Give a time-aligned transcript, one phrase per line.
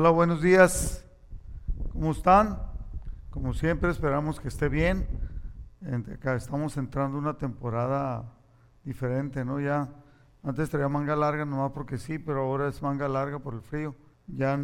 [0.00, 1.04] Hola, buenos días.
[1.92, 2.62] ¿Cómo están?
[3.30, 5.08] Como siempre, esperamos que esté bien.
[6.36, 8.32] Estamos entrando una temporada
[8.84, 9.58] diferente, ¿no?
[9.58, 9.88] Ya
[10.44, 13.96] antes traía manga larga nomás porque sí, pero ahora es manga larga por el frío.
[14.28, 14.56] Ya,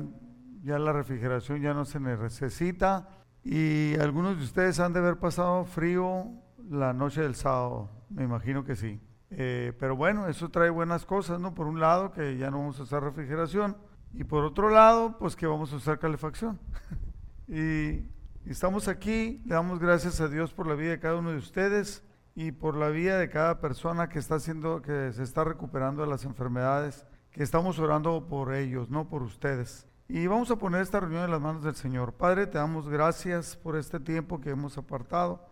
[0.62, 3.08] ya la refrigeración ya no se necesita.
[3.42, 6.28] Y algunos de ustedes han de haber pasado frío
[6.70, 9.00] la noche del sábado, me imagino que sí.
[9.30, 11.54] Eh, pero bueno, eso trae buenas cosas, ¿no?
[11.54, 13.76] Por un lado, que ya no vamos a usar refrigeración.
[14.16, 16.60] Y por otro lado, pues que vamos a usar calefacción.
[17.48, 18.06] y,
[18.48, 22.04] estamos aquí, le damos gracias a Dios por la vida de cada uno de ustedes
[22.36, 26.08] y por la vida de cada persona que está haciendo, que se está recuperando de
[26.08, 29.88] las enfermedades, que estamos orando por ellos, no por ustedes.
[30.06, 32.12] Y vamos a poner esta reunión en las manos del Señor.
[32.12, 35.44] Padre, te damos gracias por este tiempo que hemos apartado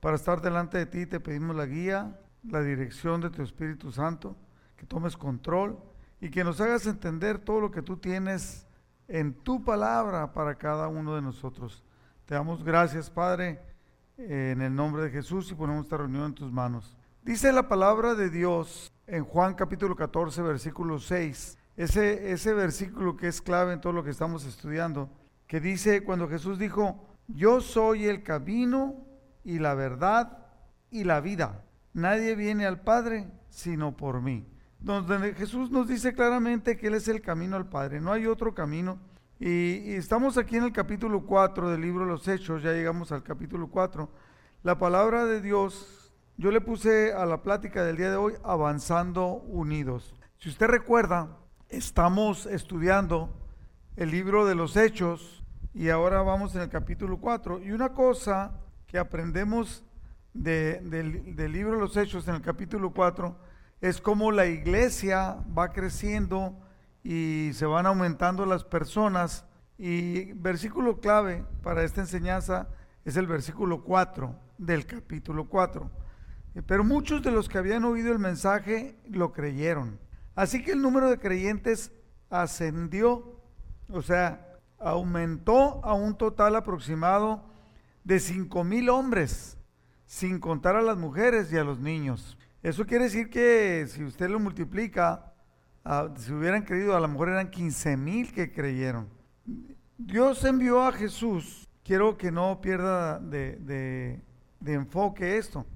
[0.00, 1.04] para estar delante de ti.
[1.04, 4.34] Te pedimos la guía, la dirección de tu Espíritu Santo,
[4.76, 5.78] que tomes control
[6.20, 8.66] y que nos hagas entender todo lo que tú tienes
[9.06, 11.84] en tu palabra para cada uno de nosotros.
[12.26, 13.60] Te damos gracias, Padre,
[14.16, 16.96] en el nombre de Jesús y ponemos esta reunión en tus manos.
[17.22, 23.28] Dice la palabra de Dios en Juan capítulo 14, versículo 6, ese, ese versículo que
[23.28, 25.08] es clave en todo lo que estamos estudiando,
[25.46, 29.06] que dice cuando Jesús dijo, yo soy el camino
[29.44, 30.46] y la verdad
[30.90, 31.64] y la vida.
[31.92, 34.46] Nadie viene al Padre sino por mí
[34.80, 38.54] donde Jesús nos dice claramente que Él es el camino al Padre, no hay otro
[38.54, 38.98] camino.
[39.40, 43.68] Y, estamos aquí en el capítulo 4 del libro los Hechos, ya llegamos al capítulo
[43.68, 44.08] 4.
[44.62, 49.26] La palabra de Dios, yo le puse a la plática del día de hoy, avanzando
[49.26, 50.14] unidos.
[50.38, 51.36] Si usted recuerda,
[51.68, 53.30] estamos estudiando
[53.96, 57.60] el libro de los Hechos y ahora vamos en el capítulo 4.
[57.62, 58.52] Y una cosa
[58.86, 59.84] que aprendemos
[60.32, 63.36] del, del libro de los Hechos en el capítulo 4,
[63.80, 66.56] es como la iglesia va creciendo
[67.02, 69.44] y se van aumentando las personas.
[69.76, 72.68] Y versículo clave para esta enseñanza
[73.04, 75.90] es el versículo 4 del capítulo 4.
[76.66, 79.98] Pero muchos de los que habían oído el mensaje lo creyeron.
[80.34, 81.92] Así que el número de creyentes
[82.30, 83.40] ascendió,
[83.88, 87.44] o sea, aumentó a un total aproximado
[88.04, 89.58] de cinco mil hombres,
[90.06, 92.38] sin contar a las mujeres y a los niños.
[92.62, 95.32] Eso quiere decir que si usted lo multiplica,
[96.16, 99.08] si hubieran creído, a lo mejor eran 15 mil que creyeron.
[99.96, 104.22] Dios envió a Jesús, quiero que no pierda de,
[104.64, 105.66] enfoque esto,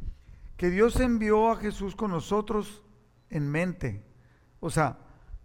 [0.57, 2.85] que Dios envió a Jesús con nosotros
[3.31, 4.05] en mente.
[4.61, 4.99] O sea,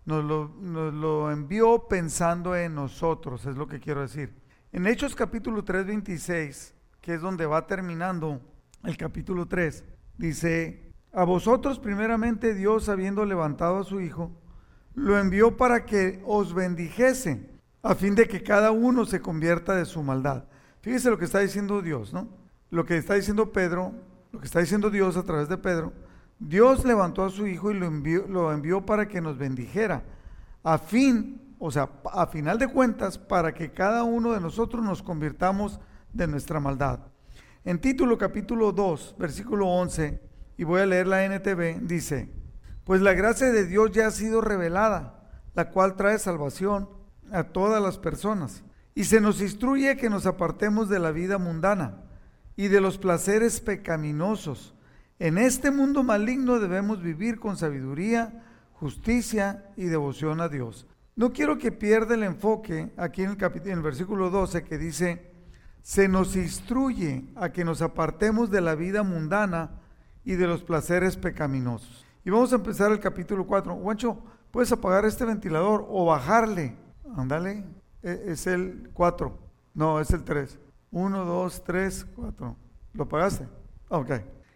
[0.06, 4.34] nos lo, nos lo, envió pensando en nosotros, es lo que quiero decir.
[4.72, 8.42] En Hechos capítulo 3, 26, que es donde va terminando
[8.84, 9.84] el capítulo 3,
[10.18, 14.32] dice, a vosotros primeramente Dios, habiendo levantado a su Hijo,
[14.94, 17.50] lo envió para que os bendijese,
[17.84, 20.46] a fin de que cada uno se convierta de su maldad.
[20.82, 22.28] Fíjese lo que está diciendo Dios, ¿no?
[22.70, 23.94] Lo que está diciendo Pedro,
[24.32, 25.94] lo que está diciendo Dios a través de Pedro.
[26.40, 30.04] Dios levantó a su Hijo y lo envió, para que nos bendijera,
[30.64, 35.02] a fin, o sea, a final de cuentas, para que cada uno de nosotros nos
[35.02, 35.80] convirtamos
[36.14, 37.00] de nuestra maldad.
[37.64, 40.27] En título capítulo 2, versículo 11,
[40.58, 42.30] y voy a leer la NTV, dice,
[42.84, 46.90] pues la gracia de Dios ya ha sido revelada, la cual trae salvación
[47.32, 48.64] a todas las personas.
[48.96, 52.02] Y se nos instruye que nos apartemos de la vida mundana
[52.56, 54.74] y de los placeres pecaminosos.
[55.20, 58.44] En este mundo maligno debemos vivir con sabiduría,
[58.74, 60.88] justicia y devoción a Dios.
[61.16, 65.32] No quiero que pierda el enfoque aquí en el, en el versículo 12 que dice,
[65.82, 69.82] se nos instruye a que nos apartemos de la vida mundana
[70.28, 72.06] y de los placeres pecaminosos.
[72.26, 73.74] Y vamos a empezar el capítulo 4.
[73.76, 74.18] Guancho,
[74.52, 76.76] ¿puedes apagar este ventilador o bajarle?
[77.16, 77.64] Ándale,
[78.04, 79.40] e, es el 4.
[79.74, 80.60] No, es el 3.
[80.92, 82.56] 1, 2, 3, 4.
[82.92, 83.48] ¿Lo apagaste?
[83.88, 84.12] Ok.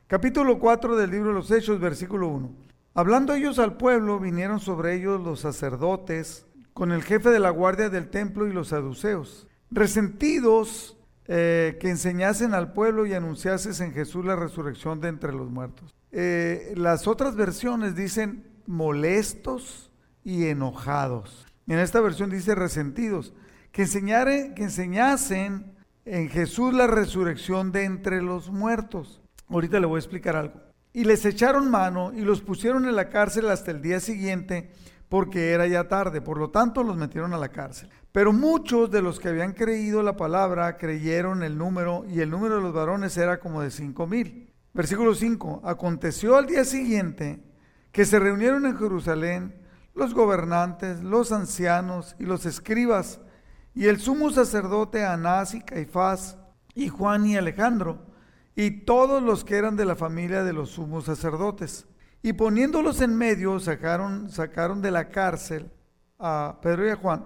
[0.07, 2.51] Capítulo 4 del libro de los Hechos, versículo 1.
[2.93, 7.89] Hablando ellos al pueblo, vinieron sobre ellos los sacerdotes con el jefe de la guardia
[7.89, 9.47] del templo y los saduceos.
[9.69, 15.49] Resentidos eh, que enseñasen al pueblo y anunciases en Jesús la resurrección de entre los
[15.49, 15.95] muertos.
[16.11, 19.91] Eh, las otras versiones dicen molestos
[20.23, 21.45] y enojados.
[21.67, 23.33] En esta versión dice resentidos,
[23.71, 25.73] que, enseñare, que enseñasen
[26.05, 29.21] en Jesús la resurrección de entre los muertos.
[29.47, 30.59] Ahorita le voy a explicar algo.
[30.93, 34.71] Y les echaron mano y los pusieron en la cárcel hasta el día siguiente
[35.07, 36.21] porque era ya tarde.
[36.21, 37.89] Por lo tanto, los metieron a la cárcel.
[38.11, 42.55] Pero muchos de los que habían creído la palabra creyeron el número y el número
[42.55, 44.53] de los varones era como de cinco mil.
[44.73, 45.61] Versículo 5.
[45.65, 47.43] Aconteció al día siguiente
[47.91, 49.55] que se reunieron en Jerusalén
[49.93, 53.19] los gobernantes, los ancianos y los escribas
[53.73, 56.37] y el sumo sacerdote Anás y Caifás,
[56.73, 58.05] y Juan y Alejandro,
[58.55, 61.87] y todos los que eran de la familia de los sumos sacerdotes.
[62.21, 65.71] Y poniéndolos en medio, sacaron, sacaron de la cárcel
[66.19, 67.25] a Pedro y a Juan,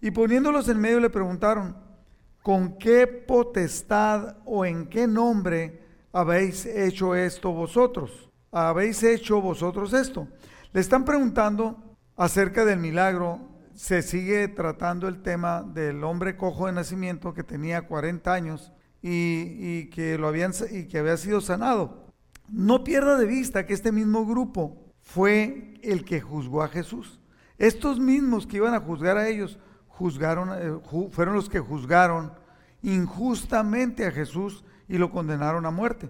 [0.00, 1.76] y poniéndolos en medio le preguntaron,
[2.42, 8.30] ¿con qué potestad o en qué nombre habéis hecho esto vosotros?
[8.50, 10.28] ¿Habéis hecho vosotros esto?
[10.72, 13.40] Le están preguntando acerca del milagro.
[13.74, 18.72] Se sigue tratando el tema del hombre cojo de nacimiento que tenía 40 años
[19.02, 22.08] y, que, lo habían, y que había sido sanado.
[22.48, 27.20] No pierda de vista que este mismo grupo fue el que juzgó a Jesús.
[27.58, 29.58] Estos mismos que iban a juzgar a ellos,
[29.98, 30.80] juzgaron, eh,
[31.10, 32.32] fueron los que juzgaron
[32.82, 36.08] injustamente a Jesús y lo condenaron a muerte.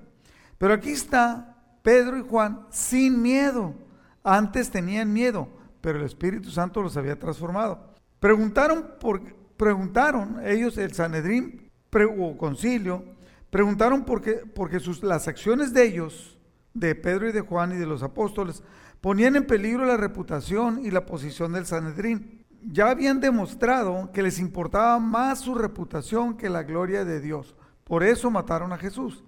[0.59, 3.75] Pero aquí está Pedro y Juan sin miedo.
[4.23, 5.49] Antes tenían miedo,
[5.81, 7.95] pero el Espíritu Santo los había transformado.
[8.21, 9.23] Preguntaron, por,
[9.57, 11.71] preguntaron ellos, el Sanedrín
[12.19, 13.03] o concilio,
[13.49, 16.39] preguntaron por qué, porque sus, las acciones de ellos,
[16.75, 18.63] de Pedro y de Juan y de los apóstoles,
[19.01, 22.45] ponían en peligro la reputación y la posición del Sanedrín.
[22.63, 27.55] Ya habían demostrado que les importaba más su reputación que la gloria de Dios.
[27.85, 29.25] Por eso mataron a Jesús.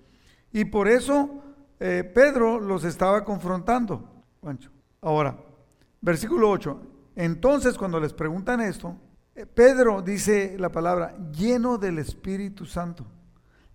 [0.53, 1.43] Y por eso
[1.79, 4.23] eh, Pedro los estaba confrontando.
[5.01, 5.39] Ahora,
[6.01, 6.81] versículo 8.
[7.17, 8.97] Entonces, cuando les preguntan esto,
[9.35, 13.07] eh, Pedro dice la palabra, lleno del Espíritu Santo.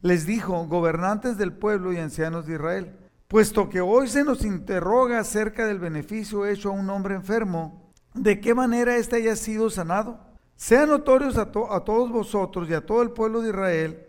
[0.01, 2.95] Les dijo, gobernantes del pueblo y ancianos de Israel,
[3.27, 7.84] puesto que hoy se nos interroga acerca del beneficio hecho a un hombre enfermo,
[8.15, 10.19] ¿de qué manera éste haya sido sanado?
[10.55, 14.05] Sean notorios a, todos vosotros y a todo el pueblo de Israel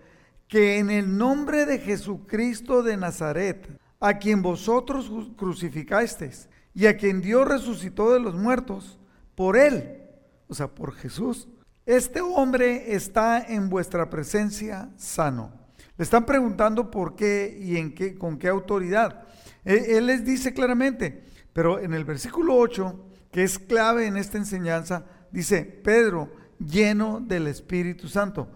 [0.49, 3.69] que en el nombre de Jesucristo de Nazaret,
[3.99, 8.99] a quien vosotros crucificasteis y a quien Dios resucitó de los muertos,
[9.35, 10.07] por él
[10.49, 11.49] o sea, por Jesús,
[11.85, 15.53] este hombre está en vuestra presencia sano.
[15.97, 19.25] Le están preguntando por qué y en qué, con qué autoridad.
[19.65, 23.06] Él, les dice claramente, pero en el versículo 8,
[23.37, 28.49] que es clave en esta enseñanza, dice, Pedro, lleno del Espíritu Santo.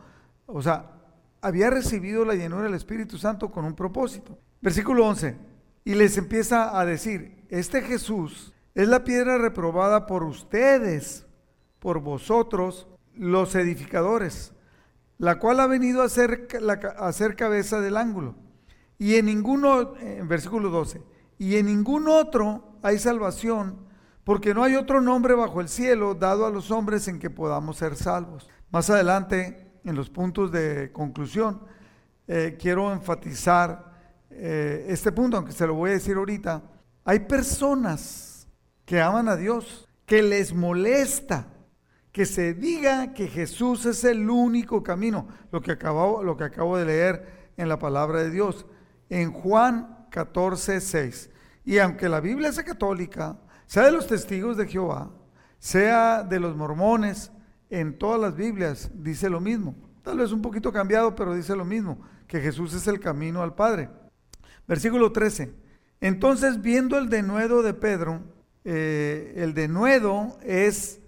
[0.47, 0.93] O sea,
[1.43, 4.38] había recibido la llenura del Espíritu Santo con un propósito.
[4.62, 5.37] Versículo 11,
[5.85, 11.27] y les empieza a decir, este Jesús es la piedra reprobada por ustedes,
[11.79, 14.55] por vosotros los edificadores,
[15.19, 16.49] la cual ha venido a ser,
[16.97, 18.35] a cabeza del ángulo.
[18.97, 21.03] Y en ninguno, en versículo 12,
[21.37, 23.89] y en ningún otro hay salvación,
[24.25, 27.78] porque no hay otro nombre bajo el cielo dado a los hombres en que podamos
[27.78, 28.49] ser salvos.
[28.70, 31.62] Más adelante, en los puntos de conclusión,
[32.28, 33.93] eh, quiero enfatizar
[34.31, 36.62] eh, este punto, aunque se lo voy a decir ahorita.
[37.05, 38.46] Hay personas
[38.84, 41.46] que aman a Dios, que les molesta
[42.12, 46.76] que se diga que Jesús es el único camino, lo que acabo, lo que acabo
[46.76, 48.67] de leer en la palabra de Dios,
[49.08, 51.31] en Juan 14, 6.
[51.64, 53.38] Y aunque la Biblia sea católica,
[53.70, 55.12] sea de los testigos de Jehová,
[55.61, 57.31] sea de los mormones,
[57.69, 59.76] en todas las Biblias dice lo mismo.
[60.02, 63.55] Tal vez un poquito cambiado, pero dice lo mismo, que Jesús es el camino al
[63.55, 63.88] Padre.
[64.67, 65.55] Versículo 13.
[66.00, 68.24] Entonces, viendo el denuedo de Pedro,
[68.65, 70.98] eh, el denuedo es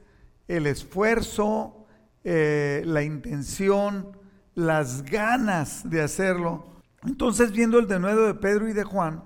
[0.46, 1.88] el esfuerzo,
[2.22, 4.16] eh, la intención,
[4.54, 6.64] las ganas de hacerlo.
[7.02, 9.24] Entonces, viendo el denuedo de Pedro y de Juan,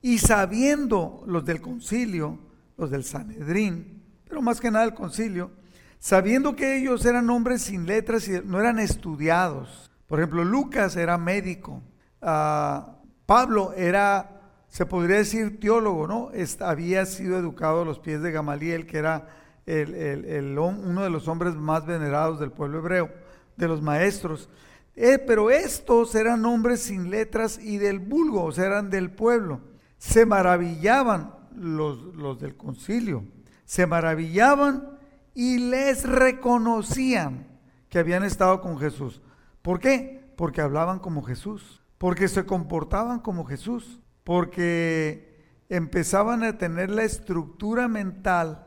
[0.00, 2.48] y sabiendo los del concilio,
[2.80, 5.50] los del Sanedrín, pero más que nada el concilio,
[5.98, 9.90] sabiendo que ellos eran hombres sin letras y no eran estudiados.
[10.06, 11.82] Por ejemplo, Lucas era médico,
[12.22, 12.96] ah,
[13.26, 16.30] Pablo era, se podría decir, teólogo, ¿no?
[16.60, 19.28] había sido educado a los pies de Gamaliel, que era
[19.66, 23.10] el, uno de los hombres más venerados del pueblo hebreo,
[23.56, 24.48] de los maestros.
[24.96, 29.60] Eh, pero estos eran hombres sin letras y del vulgo, o sea, eran del pueblo.
[29.98, 33.24] Se maravillaban los, los del concilio,
[33.64, 34.98] se maravillaban
[35.34, 37.46] y les reconocían
[37.88, 39.22] que habían estado con Jesús.
[39.62, 40.32] ¿Por qué?
[40.36, 45.38] Porque hablaban como Jesús, porque se comportaban como Jesús, porque
[45.68, 48.66] empezaban a tener la estructura mental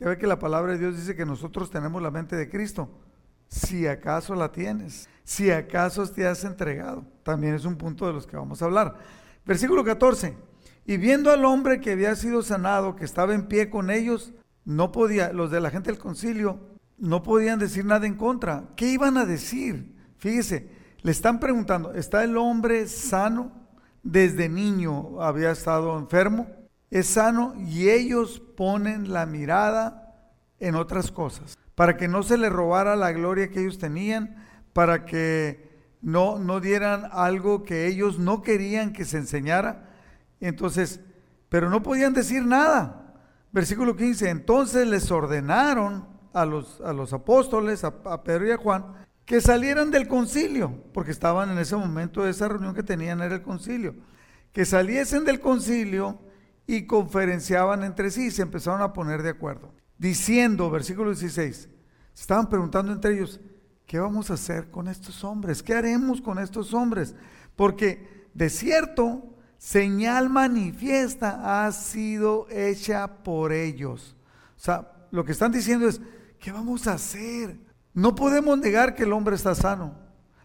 [0.00, 2.88] ya ve que la palabra de Dios dice que nosotros tenemos la mente de Cristo.
[3.48, 8.26] Si acaso la tienes, si acaso te has entregado, también es un punto de los
[8.26, 8.98] que vamos a hablar.
[9.46, 10.34] Versículo 14.
[10.86, 14.32] Y viendo al hombre que había sido sanado, que estaba en pie con ellos,
[14.64, 16.60] no podía, los de la gente del concilio,
[16.98, 18.68] no podían decir nada en contra.
[18.76, 19.94] ¿Qué iban a decir?
[20.18, 20.70] Fíjese,
[21.02, 23.52] le están preguntando, ¿está el hombre sano?
[24.02, 26.46] Desde niño había estado enfermo
[26.94, 30.14] es sano y ellos ponen la mirada
[30.60, 31.58] en otras cosas.
[31.74, 36.60] para que no se le robara la gloria que ellos tenían, para que no, no
[36.60, 39.90] dieran algo que ellos no querían que se enseñara.
[40.40, 41.00] Entonces,
[41.48, 43.14] pero no podían decir nada.
[43.52, 48.86] Versículo 15, entonces les ordenaron a los, a los apóstoles, a, Pedro y a Juan,
[49.24, 53.42] que salieran del concilio, porque estaban en ese momento, esa reunión que tenían era el
[53.42, 53.94] concilio,
[54.52, 56.20] que saliesen del concilio
[56.66, 61.68] y conferenciaban entre sí, se empezaron a poner de acuerdo, diciendo, versículo 16,
[62.12, 63.40] estaban preguntando entre ellos,
[63.86, 65.62] ¿qué vamos a hacer con estos hombres?
[65.62, 67.14] ¿Qué haremos con estos hombres?
[67.54, 69.33] Porque de cierto,
[69.64, 74.14] señal manifiesta ha sido hecha por ellos.
[74.58, 76.02] O sea, lo que están diciendo es,
[76.38, 77.56] ¿qué vamos a hacer?
[77.94, 79.94] No podemos negar que el hombre está sano.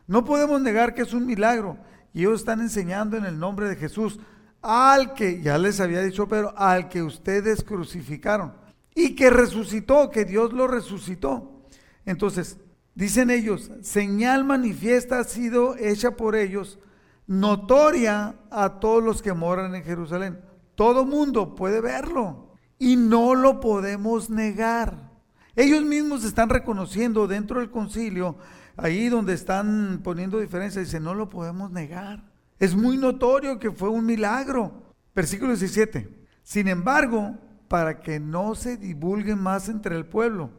[0.07, 1.77] No podemos negar que es un milagro.
[2.13, 4.21] Y ellos están enseñando en el nombre de Jesús
[4.61, 8.53] al que, ya les había dicho pero al que ustedes crucificaron
[8.95, 11.65] y que resucitó, que Dios lo resucitó.
[12.05, 12.57] Entonces,
[12.95, 16.79] dicen ellos, señal manifiesta ha sido hecha por ellos,
[17.29, 20.41] notoria a todos los que moran en Jerusalén.
[20.73, 25.11] Todo mundo puede verlo y no lo podemos negar.
[25.55, 28.37] Ellos mismos están reconociendo dentro del concilio,
[28.75, 32.23] ahí donde están poniendo diferencia, dicen, no lo podemos negar.
[32.57, 34.95] Es muy notorio que fue un milagro.
[35.13, 36.25] Versículo 17.
[36.41, 40.49] Sin embargo, para que no se divulgue más entre el pueblo,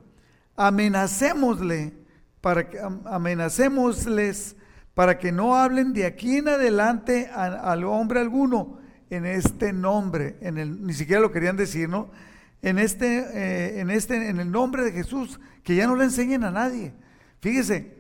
[0.55, 1.95] amenacémosle,
[2.41, 4.55] para que, amenacémosles
[4.95, 8.79] para que no hablen de aquí en adelante al hombre alguno
[9.09, 12.11] en este nombre, en el, ni siquiera lo querían decir, ¿no?
[12.63, 16.45] en este, eh, en este, en el nombre de Jesús, que ya no le enseñen
[16.45, 16.93] a nadie.
[17.41, 17.97] Fíjese,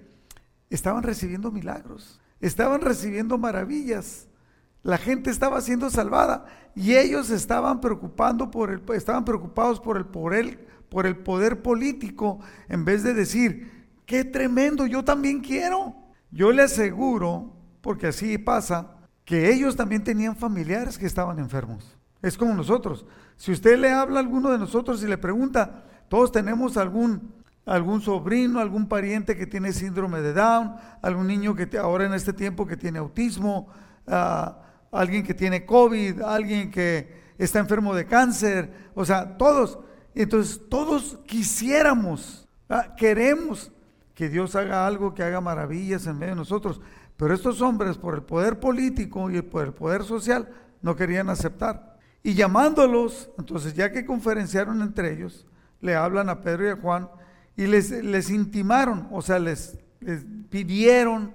[0.68, 4.26] estaban recibiendo milagros, estaban recibiendo maravillas.
[4.82, 10.06] La gente estaba siendo salvada y ellos estaban preocupando por el, estaban preocupados por el,
[10.06, 15.94] por el, por el poder político, en vez de decir, qué tremendo, yo también quiero.
[16.30, 21.96] Yo le aseguro, porque así pasa, que ellos también tenían familiares que estaban enfermos.
[22.22, 23.06] Es como nosotros.
[23.36, 27.32] Si usted le habla a alguno de nosotros y le pregunta, todos tenemos algún,
[27.64, 32.32] algún sobrino, algún pariente que tiene síndrome de Down, algún niño que ahora en este
[32.32, 33.68] tiempo que tiene autismo,
[34.06, 34.52] uh,
[34.92, 39.78] alguien que tiene COVID, alguien que está enfermo de cáncer, o sea, todos.
[40.14, 42.94] Entonces, todos quisiéramos, ¿verdad?
[42.96, 43.72] queremos
[44.20, 46.82] que Dios haga algo, que haga maravillas en medio de nosotros.
[47.16, 50.46] Pero estos hombres, por el poder político y por el poder social,
[50.82, 51.96] no querían aceptar.
[52.22, 55.46] Y llamándolos, entonces ya que conferenciaron entre ellos,
[55.80, 57.08] le hablan a Pedro y a Juan
[57.56, 61.32] y les, les intimaron, o sea, les, les pidieron,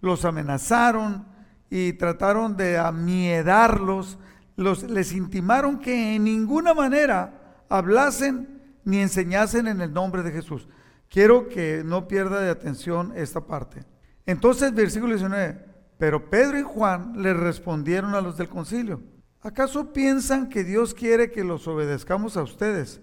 [0.00, 1.26] los amenazaron
[1.70, 4.18] y trataron de amiedarlos,
[4.56, 10.66] los, les intimaron que en ninguna manera hablasen ni enseñasen en el nombre de Jesús.
[11.14, 13.84] Quiero que no pierda de atención esta parte.
[14.26, 15.64] Entonces, versículo 19,
[15.96, 19.00] pero Pedro y Juan le respondieron a los del concilio
[19.40, 23.00] ¿Acaso piensan que Dios quiere que los obedezcamos a ustedes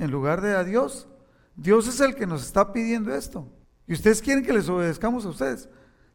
[0.00, 1.06] en lugar de a Dios?
[1.54, 3.46] Dios es el que nos está pidiendo esto.
[3.86, 5.68] Y ustedes quieren que les obedezcamos a ustedes.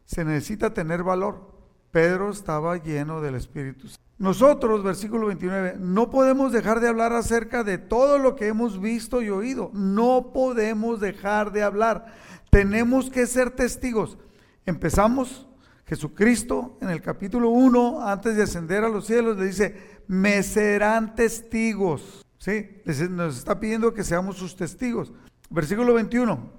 [0.04, 1.50] Se necesita tener valor.
[1.90, 3.88] Pedro estaba lleno del Espíritu.
[4.18, 9.22] Nosotros, versículo 29, no podemos dejar de hablar acerca de todo lo que hemos visto
[9.22, 9.70] y oído.
[9.72, 12.06] No podemos dejar de hablar.
[12.50, 14.18] Tenemos que ser testigos.
[14.66, 15.46] Empezamos
[15.86, 21.14] Jesucristo en el capítulo 1, antes de ascender a los cielos, le dice, me serán
[21.14, 22.26] testigos.
[22.38, 22.82] ¿Sí?
[23.10, 25.12] Nos está pidiendo que seamos sus testigos.
[25.48, 26.52] Versículo 21.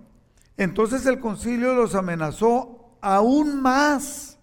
[0.58, 4.38] Entonces el concilio los amenazó aún más,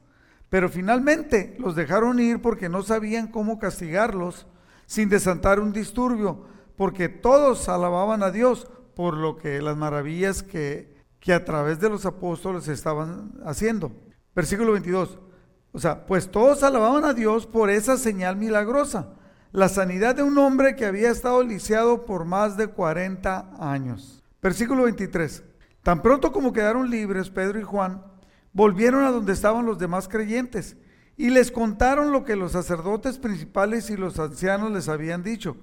[0.49, 4.47] pero finalmente los dejaron ir porque no sabían cómo castigarlos
[4.87, 6.45] sin desantar un disturbio,
[6.77, 11.91] porque todos alababan a Dios por lo que las maravillas que, que a través de
[11.91, 13.93] los apóstoles estaban haciendo.
[14.35, 15.19] Versículo 22.
[15.73, 19.15] O sea, pues todos alababan a Dios por esa señal milagrosa,
[19.53, 24.23] la sanidad de un hombre que había estado lisiado por más de 40 años.
[24.41, 25.45] Versículo 23.
[25.83, 28.03] Tan pronto como quedaron libres Pedro y Juan,
[28.57, 30.79] volvieron a donde estaban los demás creyentes
[31.19, 35.59] y les contaron lo que los sacerdotes principales y los ancianos les habían dicho.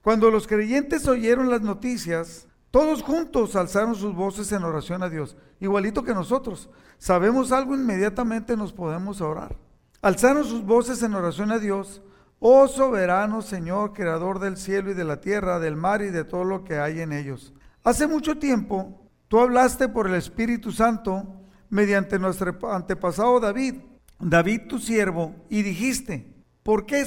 [0.00, 5.36] Cuando los creyentes oyeron las noticias, todos juntos alzaron sus voces en oración a Dios,
[5.60, 6.70] igualito que nosotros.
[6.96, 9.54] Sabemos algo, inmediatamente nos podemos orar.
[10.00, 12.00] Alzaron sus voces en oración a Dios,
[12.38, 16.44] oh soberano Señor, creador del cielo y de la tierra, del mar y de todo
[16.44, 17.52] lo que hay en ellos.
[17.84, 21.39] Hace mucho tiempo tú hablaste por el Espíritu Santo
[21.70, 23.76] mediante nuestro antepasado David,
[24.18, 27.04] David tu siervo, y dijiste, ¿por qué,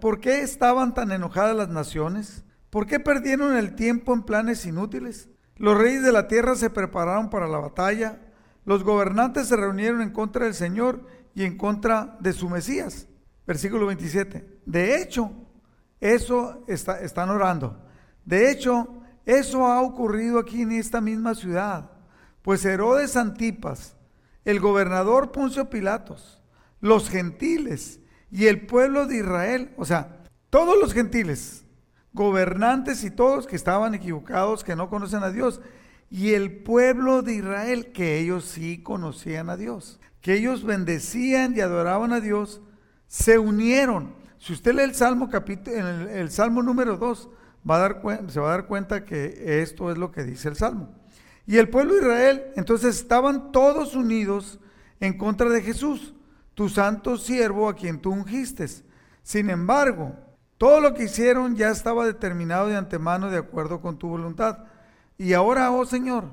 [0.00, 2.44] ¿por qué estaban tan enojadas las naciones?
[2.70, 5.28] ¿Por qué perdieron el tiempo en planes inútiles?
[5.56, 8.18] Los reyes de la tierra se prepararon para la batalla.
[8.64, 13.06] Los gobernantes se reunieron en contra del Señor y en contra de su Mesías.
[13.46, 14.60] Versículo 27.
[14.64, 15.32] De hecho,
[16.00, 17.84] eso está, están orando.
[18.24, 18.88] De hecho,
[19.24, 21.91] eso ha ocurrido aquí en esta misma ciudad.
[22.42, 23.96] Pues Herodes Antipas,
[24.44, 26.42] el gobernador Poncio Pilatos,
[26.80, 31.64] los gentiles y el pueblo de Israel, o sea, todos los gentiles,
[32.12, 35.60] gobernantes y todos que estaban equivocados, que no conocen a Dios,
[36.10, 41.60] y el pueblo de Israel, que ellos sí conocían a Dios, que ellos bendecían y
[41.60, 42.60] adoraban a Dios,
[43.06, 44.14] se unieron.
[44.38, 47.30] Si usted lee el Salmo capítulo, el, el Salmo número 2,
[47.68, 50.56] va a dar, se va a dar cuenta que esto es lo que dice el
[50.56, 51.01] Salmo.
[51.46, 54.58] Y el pueblo de Israel, entonces estaban todos unidos
[55.00, 56.14] en contra de Jesús,
[56.54, 58.66] tu santo siervo a quien tú ungiste.
[59.22, 60.14] Sin embargo,
[60.58, 64.58] todo lo que hicieron ya estaba determinado de antemano de acuerdo con tu voluntad.
[65.18, 66.26] Y ahora, oh Señor,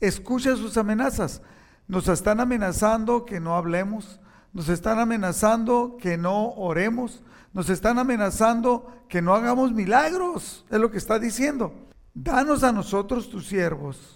[0.00, 1.42] escucha sus amenazas.
[1.86, 4.20] Nos están amenazando que no hablemos,
[4.52, 7.22] nos están amenazando que no oremos,
[7.52, 11.74] nos están amenazando que no hagamos milagros, es lo que está diciendo.
[12.14, 14.15] Danos a nosotros, tus siervos,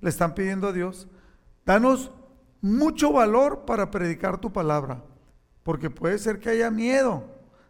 [0.00, 1.08] le están pidiendo a Dios,
[1.64, 2.10] danos
[2.60, 5.04] mucho valor para predicar tu palabra,
[5.62, 7.24] porque puede ser que haya miedo.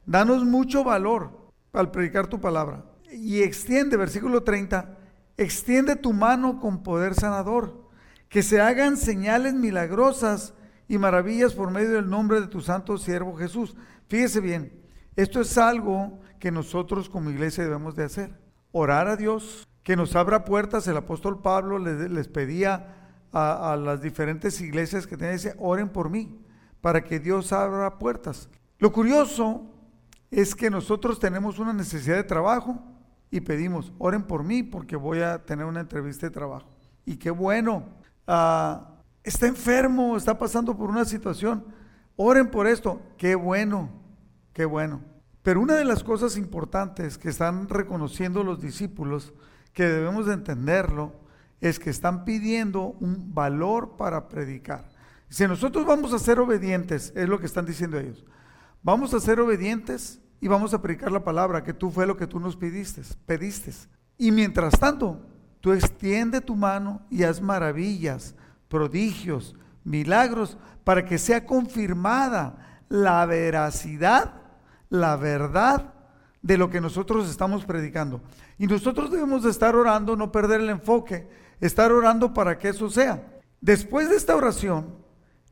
[0.07, 1.31] Danos mucho valor
[1.73, 2.85] al predicar tu palabra.
[3.13, 4.99] Y extiende, versículo 30,
[5.37, 7.89] extiende tu mano con poder sanador,
[8.29, 10.55] que se hagan señales milagrosas
[10.89, 13.77] y maravillas por medio del nombre de tu santo siervo Jesús.
[14.09, 14.81] Fíjese bien,
[15.17, 18.41] esto es algo que nosotros como iglesia debemos de hacer.
[18.73, 20.87] Orar a Dios, que nos abra puertas.
[20.87, 22.97] El apóstol Pablo les, pedía
[23.33, 26.41] a, las diferentes iglesias que tenían, dice, oren por mí,
[26.81, 28.49] para que Dios abra puertas.
[28.79, 29.67] Lo curioso
[30.31, 32.83] es que nosotros tenemos una necesidad de trabajo
[33.31, 36.69] y pedimos, oren por mí porque voy a tener una entrevista de trabajo.
[37.05, 37.85] Y qué bueno.
[38.27, 38.91] Ah,
[39.23, 41.65] está enfermo, está pasando por una situación,
[42.17, 43.91] oren por esto, qué bueno,
[44.53, 45.01] qué bueno.
[45.43, 49.33] Pero una de las cosas importantes que están reconociendo los discípulos,
[49.73, 51.13] que debemos de entenderlo,
[51.61, 54.89] es que están pidiendo un valor para predicar.
[55.29, 58.25] Si nosotros vamos a ser obedientes, es lo que están diciendo ellos,
[58.83, 62.27] vamos a ser obedientes y vamos a predicar la palabra, que tú fue lo que
[62.27, 63.73] tú nos pediste, pediste.
[64.17, 65.21] Y mientras tanto,
[65.61, 68.35] tú extiende tu mano y haz maravillas,
[68.69, 69.55] prodigios,
[69.85, 74.35] milagros, para que sea confirmada la veracidad,
[74.89, 75.95] la verdad
[76.43, 78.21] de lo que nosotros estamos predicando.
[78.59, 81.29] Y nosotros debemos de estar orando, no perder el enfoque,
[81.61, 83.41] estar orando para que eso sea.
[83.61, 84.97] Después de esta oración,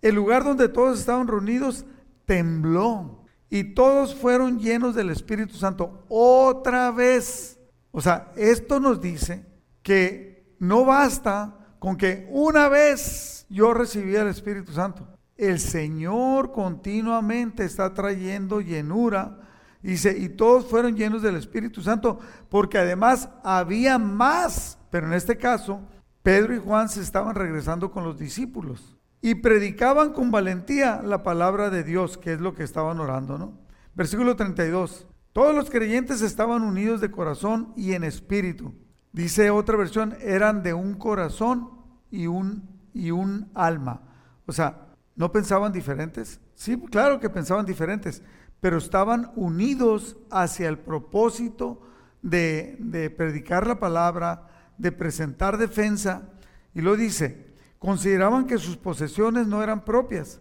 [0.01, 1.85] el lugar donde todos estaban reunidos
[2.25, 7.59] tembló y todos fueron llenos del Espíritu Santo otra vez.
[7.91, 9.45] O sea, esto nos dice
[9.83, 15.07] que no basta con que una vez yo recibí el Espíritu Santo.
[15.37, 19.48] El Señor continuamente está trayendo llenura.
[19.83, 24.79] Dice, y todos fueron llenos del Espíritu Santo, porque además había más.
[24.91, 25.81] Pero en este caso,
[26.23, 31.71] Pedro y Juan se estaban regresando con los discípulos y predicaban con valentía la palabra
[31.71, 33.59] de Dios, que es lo que estaban orando, ¿no?
[33.95, 35.07] Versículo 32.
[35.33, 38.75] Todos los creyentes estaban unidos de corazón y en espíritu
[39.13, 41.71] Dice otra versión, eran de un corazón
[42.11, 44.03] y un, y un alma.
[44.47, 46.41] O sea, ¿no pensaban diferentes?
[46.55, 48.23] Sí, claro que pensaban diferentes,
[48.61, 51.81] pero estaban unidos hacia el propósito
[52.23, 56.29] de, predicar la palabra, de presentar defensa.
[56.75, 60.41] Y lo dice, consideraban que sus posesiones no eran propias,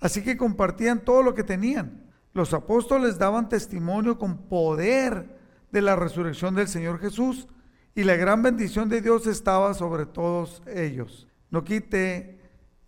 [0.00, 2.04] así que compartían todo lo que tenían.
[2.32, 5.36] Los apóstoles daban testimonio con poder
[5.72, 7.48] de la resurrección del Señor Jesús
[7.94, 11.26] y la gran bendición de Dios estaba sobre todos ellos.
[11.50, 12.38] No quite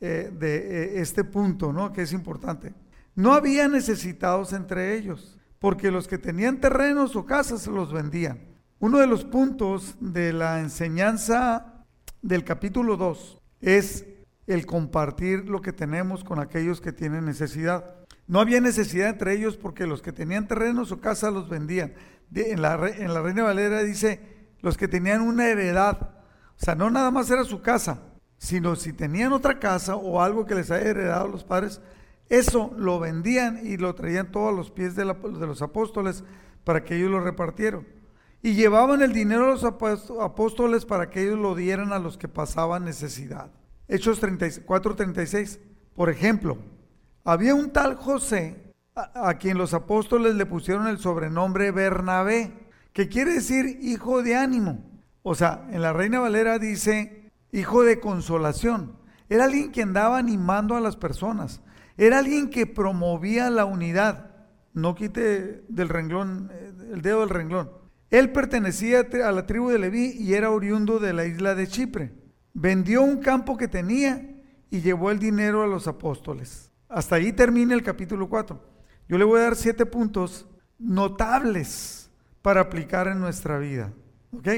[0.01, 1.93] eh, de eh, este punto, ¿no?
[1.93, 2.75] Que es importante.
[3.19, 8.39] No había necesitados entre ellos, porque los que tenían terrenos o casas los vendían.
[8.79, 11.85] Uno de los puntos de la enseñanza
[12.23, 14.07] del capítulo 2 es
[14.47, 17.93] el compartir lo que tenemos con aquellos que tienen necesidad.
[18.29, 21.95] No había necesidad entre ellos porque los que tenían terrenos o casas los vendían.
[22.33, 24.21] en, la, en la Reina Valera dice,
[24.61, 26.15] los que tenían una heredad.
[26.57, 28.01] O sea, no nada más era su casa,
[28.37, 31.81] sino si tenían otra casa o algo que les haya heredado los padres,
[32.29, 36.25] eso lo vendían y lo traían todos a los pies de, los apóstoles
[36.65, 37.87] para que ellos lo repartieran.
[38.43, 42.29] Y llevaban el dinero a los apóstoles para que ellos lo dieran a los que
[42.29, 43.51] pasaban necesidad.
[43.89, 45.59] Hechos 4:36.
[45.95, 46.59] Por ejemplo,
[47.25, 52.53] había un tal José a quien los apóstoles le pusieron el sobrenombre Bernabé
[52.93, 54.85] que quiere decir hijo de ánimo.
[55.23, 58.97] O sea, en la Reina Valera dice hijo de consolación.
[59.29, 61.61] Era alguien que andaba animando a las personas.
[61.99, 64.31] Era alguien que promovía la unidad.
[64.73, 67.71] No quite del renglón, eh, el dedo del renglón.
[68.09, 72.15] Él pertenecía a la tribu de Leví y era oriundo de la isla de Chipre.
[72.55, 74.37] Vendió un campo que tenía
[74.71, 76.71] y llevó el dinero a los apóstoles.
[76.89, 78.63] Hasta ahí termina el capítulo 4.
[79.09, 80.47] Yo le voy a dar siete puntos
[80.79, 83.93] notables para aplicar en nuestra vida,
[84.33, 84.49] ¿ok?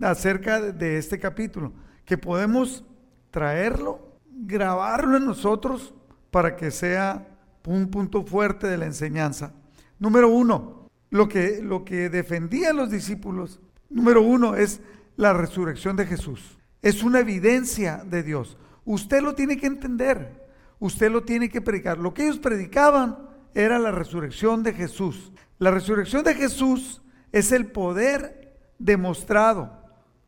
[0.00, 1.72] Acerca de este capítulo,
[2.04, 2.84] que podemos
[3.30, 5.94] traerlo, grabarlo en nosotros
[6.30, 7.26] para que sea
[7.66, 9.52] un punto fuerte de la enseñanza.
[9.98, 14.80] Número uno, lo que, lo que defendían los discípulos, número uno, es
[15.16, 16.58] la resurrección de Jesús.
[16.82, 18.56] Es una evidencia de Dios.
[18.84, 21.98] Usted lo tiene que entender, usted lo tiene que predicar.
[21.98, 25.32] Lo que ellos predicaban era la resurrección de Jesús.
[25.58, 29.78] La resurrección de Jesús es el poder demostrado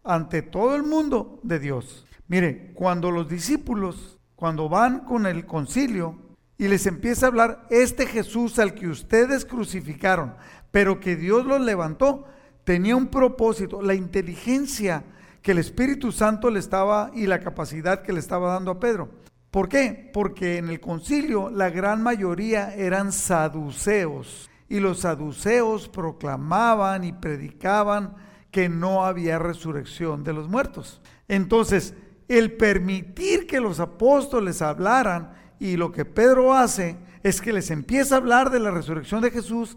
[0.04, 2.06] ante todo el mundo de Dios.
[2.28, 6.18] Mire, cuando los discípulos, cuando van con el concilio
[6.58, 10.34] y les empieza a hablar, este Jesús al que ustedes crucificaron,
[10.72, 12.24] pero que Dios los levantó,
[12.64, 15.04] tenía un propósito, la inteligencia
[15.42, 19.10] que el Espíritu Santo le estaba y la capacidad que le estaba dando a Pedro.
[19.52, 20.10] ¿Por qué?
[20.12, 28.16] Porque en el concilio la gran mayoría eran saduceos y los saduceos proclamaban y predicaban
[28.50, 31.00] que no había resurrección de los muertos.
[31.28, 31.94] Entonces,
[32.38, 38.14] el permitir que los apóstoles hablaran y lo que Pedro hace es que les empieza
[38.14, 39.76] a hablar de la resurrección de Jesús,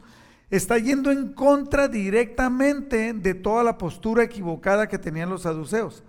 [0.49, 6.03] está yendo en contra directamente de toda la postura equivocada que tenían los saduceos.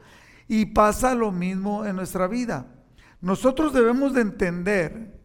[0.46, 2.66] Y pasa lo mismo en nuestra vida.
[3.20, 5.18] Nosotros debemos de entender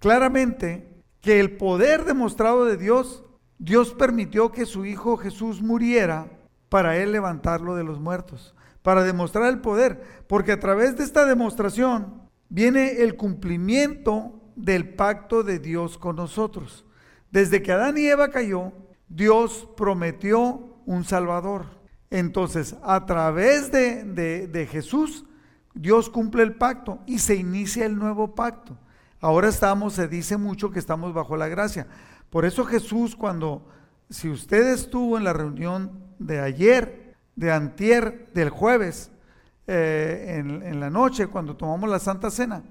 [0.00, 3.24] claramente que el poder demostrado de Dios,
[3.58, 6.26] Dios permitió que su Hijo Jesús muriera
[6.68, 8.54] para Él levantarlo de los muertos,
[8.84, 12.20] para demostrar el poder, porque a través de esta demostración
[12.50, 16.84] viene el cumplimiento del pacto de Dios con nosotros.
[17.30, 18.74] Desde que Adán y Eva cayó,
[19.08, 21.64] Dios prometió un Salvador.
[22.10, 25.24] Entonces, a través de, de, Jesús,
[25.72, 28.76] Dios cumple el pacto y se inicia el nuevo pacto.
[29.18, 31.86] Ahora estamos, se dice mucho que estamos bajo la gracia.
[32.28, 33.66] Por eso Jesús, cuando,
[34.10, 37.03] si usted estuvo en la reunión de ayer,
[37.36, 39.10] de antier, del jueves,
[39.66, 42.62] eh, en, la noche, cuando tomamos la Santa Cena,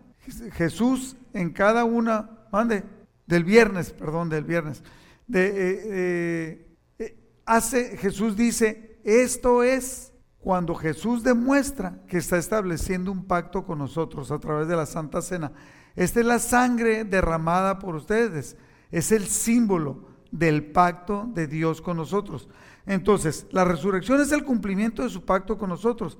[0.54, 2.84] Jesús en cada una, mande,
[3.26, 4.84] del viernes, perdón, del viernes,
[5.28, 13.26] de, eh, eh, hace, Jesús dice, esto es cuando Jesús demuestra que está estableciendo un
[13.26, 15.52] pacto con nosotros a través de la Santa Cena.
[15.96, 18.58] Esta es la sangre derramada por ustedes,
[18.92, 22.50] es el símbolo del pacto de Dios con nosotros.
[22.86, 26.18] Entonces, la resurrección es el cumplimiento de su pacto con nosotros.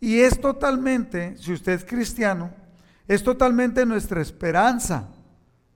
[0.00, 2.50] Y es totalmente, si usted es cristiano,
[3.08, 5.08] es totalmente nuestra esperanza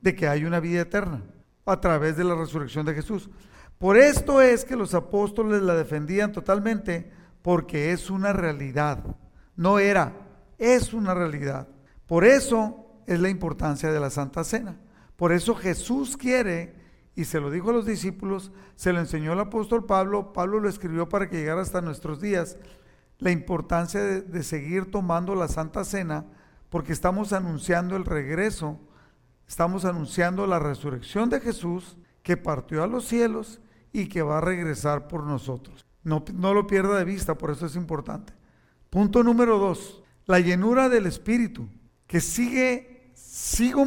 [0.01, 1.23] de que hay una vida eterna
[1.65, 3.31] a través de la resurrección de Jesús.
[3.79, 7.11] Por esto es que los apóstoles la defendían totalmente,
[7.43, 9.05] porque es una realidad.
[9.57, 10.13] No era,
[10.59, 11.69] es una realidad.
[12.07, 14.77] Por eso es la importancia de la Santa Cena.
[15.17, 16.75] Por eso Jesús quiere,
[17.21, 20.69] y se lo dijo a los discípulos, se lo enseñó el apóstol Pablo, Pablo lo
[20.69, 22.57] escribió para que llegara hasta nuestros días,
[23.19, 26.27] la importancia de, de seguir tomando la Santa Cena,
[26.69, 28.81] porque estamos anunciando el regreso
[29.49, 33.61] Estamos anunciando la resurrección de Jesús que partió a los cielos
[33.93, 35.87] y que va a regresar por nosotros.
[36.05, 38.35] No, no lo pierda de vista, por eso es importante.
[38.91, 41.67] Punto número dos, la llenura del Espíritu,
[42.07, 43.87] que sigue, sigo,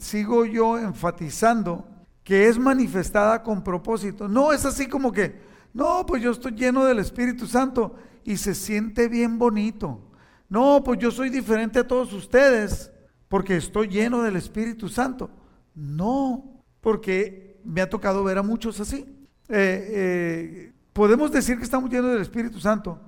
[0.00, 1.86] sigo yo enfatizando
[2.26, 4.26] que es manifestada con propósito.
[4.26, 5.40] No es así como que,
[5.72, 10.10] no, pues yo estoy lleno del Espíritu Santo y se siente bien bonito.
[10.48, 12.90] No, pues yo soy diferente a todos ustedes
[13.28, 15.30] porque estoy lleno del Espíritu Santo.
[15.76, 19.06] No, porque me ha tocado ver a muchos así.
[19.48, 23.00] Eh, eh, podemos decir que estamos llenos del Espíritu Santo,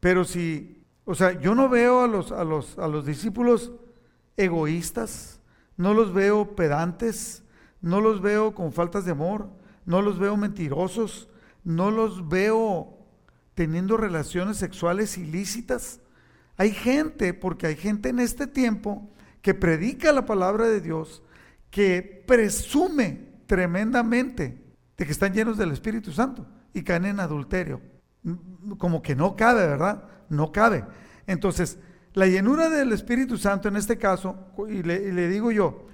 [0.00, 3.70] pero si, o sea, yo no veo a los, a los, a los discípulos
[4.38, 5.40] egoístas,
[5.76, 7.41] no los veo pedantes,
[7.82, 9.50] no los veo con faltas de amor,
[9.84, 11.28] no los veo mentirosos,
[11.64, 12.98] no los veo
[13.54, 16.00] teniendo relaciones sexuales ilícitas.
[16.56, 19.10] Hay gente, porque hay gente en este tiempo
[19.42, 21.22] que predica la palabra de Dios,
[21.70, 24.62] que presume tremendamente
[24.96, 27.80] de que están llenos del Espíritu Santo y caen en adulterio.
[28.78, 30.04] Como que no cabe, ¿verdad?
[30.28, 30.84] No cabe.
[31.26, 31.78] Entonces,
[32.14, 34.36] la llenura del Espíritu Santo en este caso,
[34.68, 35.86] y le, digo yo,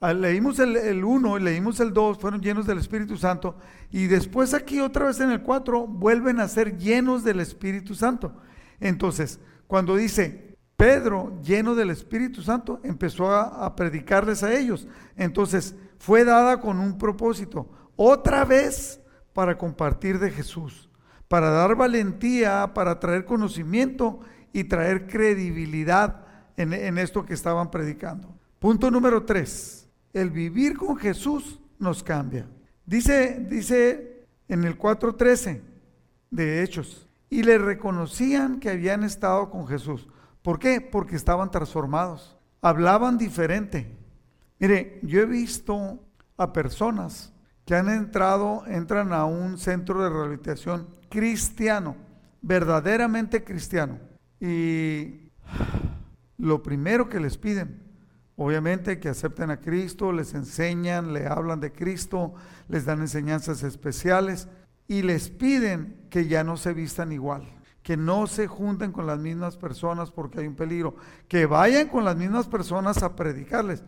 [0.00, 3.56] leímos el 1 y leímos el 2, fueron llenos del Espíritu Santo,
[3.90, 8.34] y después aquí otra vez en el 4 vuelven a ser llenos del Espíritu Santo.
[8.80, 14.86] Entonces, cuando dice Pedro, lleno del Espíritu Santo, empezó a, predicarles a ellos.
[15.16, 19.00] Entonces, fue dada con un propósito, otra vez
[19.32, 20.90] para compartir de Jesús,
[21.28, 24.20] para dar valentía, para traer conocimiento
[24.52, 26.26] y traer credibilidad
[26.58, 28.34] en, en esto que estaban predicando.
[28.58, 29.75] Punto número tres,
[30.16, 32.48] el vivir con Jesús nos cambia.
[32.86, 35.60] Dice, dice en el 4.13
[36.30, 40.08] de Hechos, y le reconocían que habían estado con Jesús.
[40.40, 40.80] ¿Por qué?
[40.80, 43.94] Porque estaban transformados, hablaban diferente.
[44.58, 46.02] Mire, yo he visto
[46.38, 47.34] a personas
[47.66, 51.94] que han entrado, entran a un centro de rehabilitación cristiano,
[52.40, 53.98] verdaderamente cristiano.
[54.40, 55.30] Y
[56.38, 57.85] lo primero que les piden,
[58.36, 62.34] obviamente que acepten a Cristo, les enseñan, le hablan de Cristo,
[62.68, 64.48] les dan enseñanzas especiales
[64.86, 67.42] y les piden que ya no se vistan igual,
[67.82, 70.96] que no se junten con las mismas personas porque hay un peligro,
[71.28, 73.82] que vayan con las mismas personas a predicarles,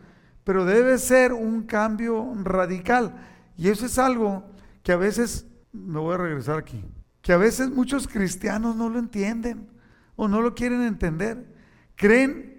[0.44, 3.14] pero debe ser un cambio radical
[3.56, 4.44] y eso es algo
[4.82, 6.84] que a veces, me voy a regresar aquí,
[7.20, 9.68] que a veces muchos cristianos no lo entienden
[10.16, 11.54] o no lo quieren entender.
[11.94, 12.57] Creen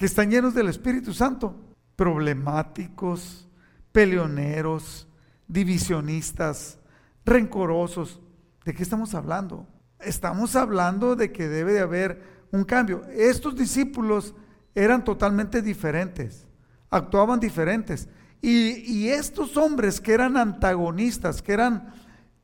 [0.00, 1.54] que están llenos del Espíritu Santo,
[1.94, 3.46] problemáticos,
[3.92, 5.06] peleoneros,
[5.46, 6.78] divisionistas,
[7.26, 8.18] rencorosos.
[8.64, 9.66] ¿De qué estamos hablando?
[9.98, 13.02] Estamos hablando de que debe de haber un cambio.
[13.10, 14.34] Estos discípulos
[14.74, 16.46] eran totalmente diferentes,
[16.88, 18.08] actuaban diferentes.
[18.40, 21.92] Y, estos hombres que eran antagonistas, que eran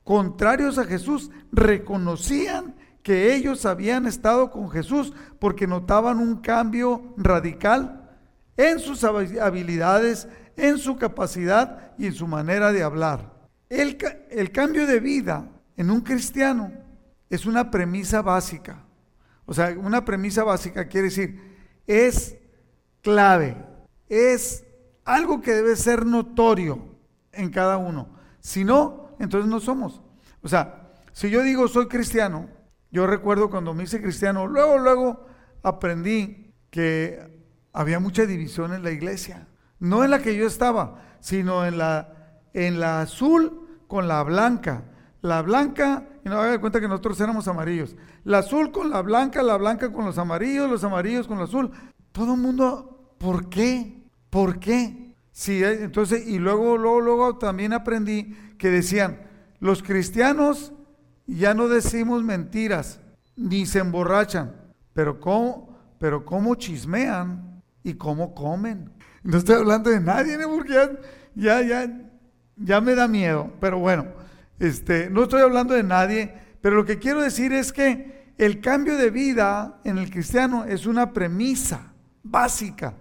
[0.04, 2.74] contrarios a Jesús, reconocían
[3.06, 8.10] que ellos habían estado con Jesús porque notaban un cambio radical
[8.56, 13.32] en sus habilidades, en su capacidad y en su manera de hablar.
[13.68, 13.96] El,
[14.28, 16.72] el, cambio de vida en un cristiano
[17.30, 18.82] es una premisa básica.
[19.44, 21.40] O sea, una premisa básica quiere decir,
[21.86, 22.36] es
[23.02, 23.56] clave,
[24.08, 24.64] es
[25.04, 26.82] algo que debe ser notorio
[27.30, 28.08] en cada uno.
[28.40, 30.02] Si no, entonces no somos.
[30.42, 32.55] O sea, si yo digo soy cristiano,
[32.96, 35.26] yo recuerdo cuando me hice cristiano, luego, luego
[35.62, 37.20] aprendí que
[37.74, 39.48] había mucha división en la iglesia.
[39.78, 44.84] No en la que yo estaba, sino en la, en la azul con la blanca.
[45.20, 47.96] La blanca, y no haga cuenta que nosotros éramos amarillos.
[48.24, 51.70] La azul con la blanca, la blanca con los amarillos, los amarillos con la azul.
[52.12, 54.04] Todo el mundo, ¿por qué?
[54.30, 55.14] ¿Por qué?
[55.32, 59.20] Sí, eh, entonces, y luego, luego, luego también aprendí que decían,
[59.60, 60.72] los cristianos
[61.26, 63.00] ya no decimos mentiras,
[63.36, 64.54] ni se emborrachan,
[64.92, 68.90] pero cómo, pero cómo chismean y cómo comen.
[69.22, 70.72] No estoy hablando de nadie, porque
[71.34, 71.90] ya, ya,
[72.56, 74.06] ya, me da miedo, pero bueno,
[74.58, 78.96] este, no estoy hablando de nadie, pero lo que quiero decir es que el cambio
[78.96, 82.94] de vida en el cristiano es una premisa básica.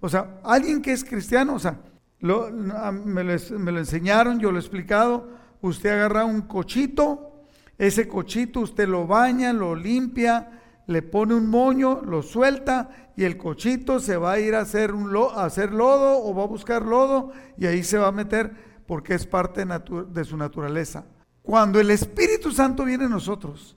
[0.00, 1.78] O sea, alguien que es cristiano, o sea,
[2.20, 5.28] me, lo, enseñaron, yo lo he explicado,
[5.60, 7.37] usted agarra un cochito,
[7.78, 13.36] ese cochito usted lo baña, lo limpia, le pone un moño, lo suelta y el
[13.36, 14.92] cochito se va a ir a hacer,
[15.34, 19.14] a hacer lodo o va a buscar lodo y ahí se va a meter porque
[19.14, 21.04] es parte de su naturaleza.
[21.42, 23.76] Cuando el Espíritu Santo viene a nosotros,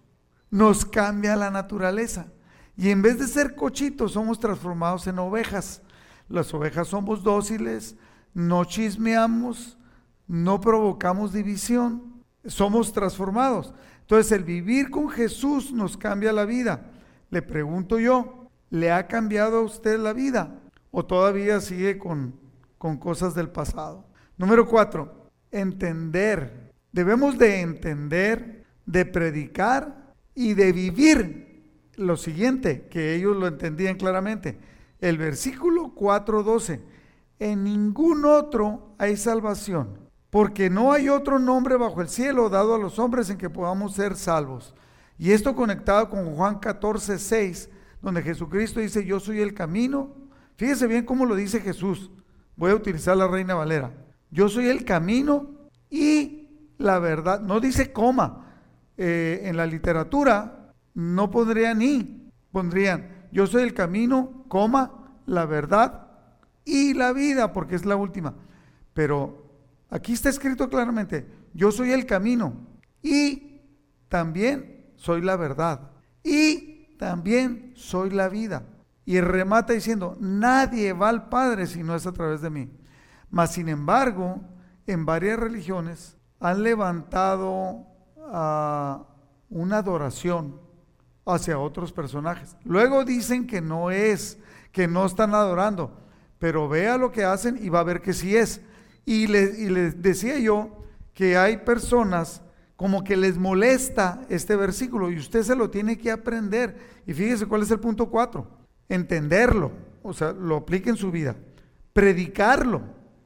[0.50, 2.28] nos cambia la naturaleza.
[2.78, 5.82] Y en vez de ser cochitos, somos transformados en ovejas.
[6.28, 7.96] Las ovejas somos dóciles,
[8.34, 9.78] no chismeamos,
[10.28, 13.74] no provocamos división, somos transformados.
[14.02, 16.92] Entonces el vivir con Jesús nos cambia la vida.
[17.30, 20.60] Le pregunto yo, ¿le ha cambiado a usted la vida?
[20.92, 22.36] ¿O todavía sigue con,
[22.78, 24.06] con cosas del pasado?
[24.38, 26.72] Número cuatro, entender.
[26.92, 31.64] Debemos de entender, de predicar y de vivir
[31.96, 34.58] lo siguiente, que ellos lo entendían claramente
[35.02, 36.80] el versículo 4.12,
[37.40, 39.98] en ningún otro hay salvación,
[40.32, 43.94] porque no hay otro nombre bajo el cielo dado a los hombres en que podamos
[43.94, 44.74] ser salvos.
[45.20, 47.70] Y esto conectado con Juan 14.6,
[48.02, 50.16] donde Jesucristo dice, yo soy el camino.
[50.56, 52.10] Fíjese bien cómo lo dice Jesús.
[52.56, 53.92] Voy a utilizar la Reina Valera.
[54.32, 55.52] Yo soy el camino
[55.90, 57.42] y la verdad.
[57.42, 58.48] No dice coma.
[58.98, 66.08] Eh, en la literatura no pondrían ni, pondrían, yo soy el camino, coma, la verdad
[66.66, 68.36] y la vida, porque es la última.
[68.94, 69.41] Pero
[69.92, 72.56] aquí está escrito claramente, yo soy el camino
[73.04, 73.62] y
[74.10, 75.92] también soy la verdad
[76.24, 78.64] y también soy la vida.
[79.06, 82.72] Y remata diciendo, nadie va al Padre si no es a través de mí.
[83.30, 84.42] Mas, sin embargo,
[84.86, 87.88] en varias religiones han levantado
[88.32, 89.08] a
[89.50, 90.60] una adoración
[91.26, 92.56] hacia otros personajes.
[92.64, 94.38] Luego dicen que no es,
[94.72, 95.98] que no están adorando,
[96.40, 98.62] pero vea lo que hacen y va a ver que sí es.
[99.06, 100.84] Y les, decía yo
[101.14, 102.42] que hay personas
[102.76, 106.78] como que les molesta este versículo y usted se lo tiene que aprender.
[107.06, 108.48] Y fíjese cuál es el punto 4.
[108.90, 109.72] Entenderlo,
[110.04, 111.36] o sea, lo aplique en su vida.
[111.94, 112.82] Predicarlo,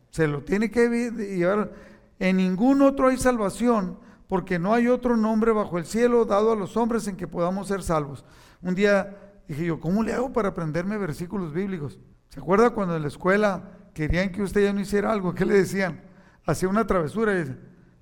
[0.09, 1.71] se lo tiene que llevar.
[2.19, 6.55] En ningún otro hay salvación, porque no hay otro nombre bajo el cielo dado a
[6.55, 8.25] los hombres en que podamos ser salvos.
[8.61, 11.99] Un día dije yo, ¿cómo le hago para aprenderme versículos bíblicos?
[12.29, 15.33] ¿Se acuerda cuando en la escuela querían que usted ya no hiciera algo?
[15.33, 16.01] ¿Qué le decían?
[16.45, 17.55] Hacía una travesura y dice,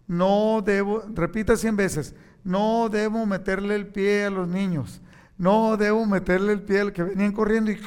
[0.08, 5.02] no debo, repita cien veces, no debo meterle el pie a los niños,
[5.38, 7.80] no debo meterle el pie al que venían corriendo y,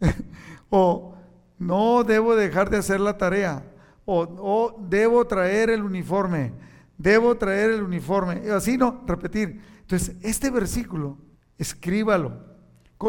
[0.70, 1.14] o
[1.58, 3.62] no debo dejar de hacer la tarea,
[4.06, 6.52] o, o, debo traer el uniforme,
[6.96, 9.60] debo traer el uniforme, así no, repetir.
[9.82, 11.18] Entonces, este versículo,
[11.58, 12.54] escríbalo.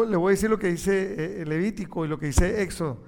[0.08, 3.02] Le voy a decir lo que dice eh, Levítico y lo que dice Éxodo.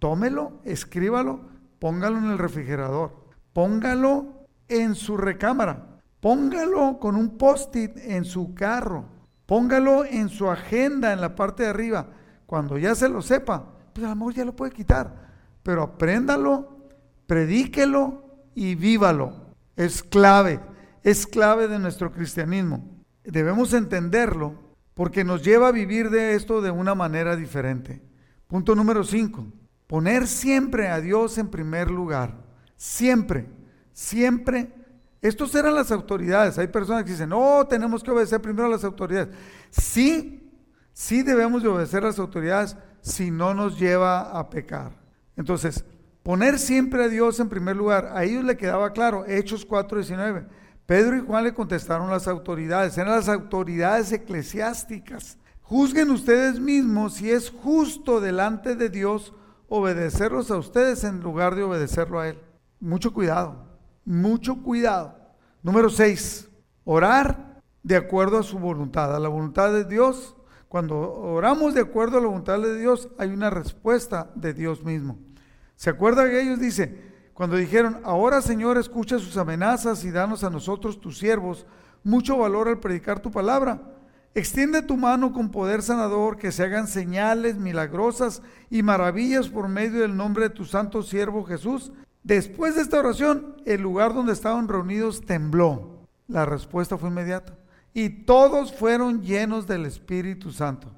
[0.00, 5.90] Tómelo, escríbalo, póngalo en el refrigerador, póngalo en su recámara.
[6.20, 9.06] Póngalo con un post-it en su carro.
[9.46, 12.08] Póngalo en su agenda en la parte de arriba.
[12.46, 15.30] Cuando ya se lo sepa, pues a lo mejor ya lo puede quitar.
[15.62, 16.90] Pero apréndalo,
[17.26, 19.54] predíquelo y vívalo.
[19.76, 20.60] Es clave,
[21.02, 23.02] es clave de nuestro cristianismo.
[23.24, 24.54] Debemos entenderlo
[24.94, 28.02] porque nos lleva a vivir de esto de una manera diferente.
[28.46, 29.46] Punto número 5.
[29.90, 32.36] Poner siempre a Dios en primer lugar.
[32.76, 33.48] Siempre.
[33.92, 34.72] Siempre,
[35.20, 36.58] estos eran las autoridades.
[36.58, 39.34] Hay personas que dicen, no, tenemos que obedecer primero a las autoridades.
[39.68, 40.48] Sí,
[40.92, 44.92] sí debemos de obedecer a las autoridades si no nos lleva a pecar.
[45.36, 45.84] Entonces,
[46.22, 50.46] poner siempre a Dios en primer lugar, a ellos le quedaba claro, Hechos 4:19.
[50.86, 55.36] Pedro y Juan le contestaron las autoridades, eran las autoridades eclesiásticas.
[55.62, 59.34] Juzguen ustedes mismos si es justo delante de Dios
[59.70, 62.38] obedecerlos a ustedes en lugar de obedecerlo a Él.
[62.80, 63.70] Mucho cuidado
[64.04, 65.14] mucho cuidado.
[65.62, 66.48] Número 6,
[66.84, 70.36] orar de acuerdo a su voluntad, a la voluntad de Dios.
[70.68, 75.18] Cuando oramos de acuerdo a la voluntad de Dios, hay una respuesta de Dios mismo.
[75.76, 80.50] ¿Se acuerda que ellos dice, cuando dijeron, ahora Señor, escucha sus amenazas y danos a
[80.50, 81.66] nosotros, tus siervos,
[82.02, 83.80] mucho valor al predicar tu palabra?
[84.34, 90.00] Extiende tu mano con poder sanador, que se hagan señales milagrosas y maravillas por medio
[90.00, 91.92] del nombre de tu santo siervo Jesús.
[92.22, 96.06] Después de esta oración, el lugar donde estaban reunidos tembló.
[96.28, 97.58] La respuesta fue inmediata.
[97.92, 100.92] Y todos fueron llenos del Espíritu Santo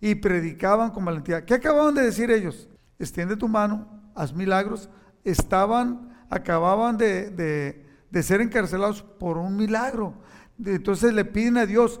[0.00, 1.44] y predicaban con valentía.
[1.44, 2.68] ¿Qué acababan de decir ellos?
[2.98, 4.88] Extiende tu mano, haz milagros.
[5.24, 7.84] Estaban, acababan de,
[8.22, 10.14] ser encarcelados por un milagro.
[10.64, 12.00] Entonces le piden a Dios,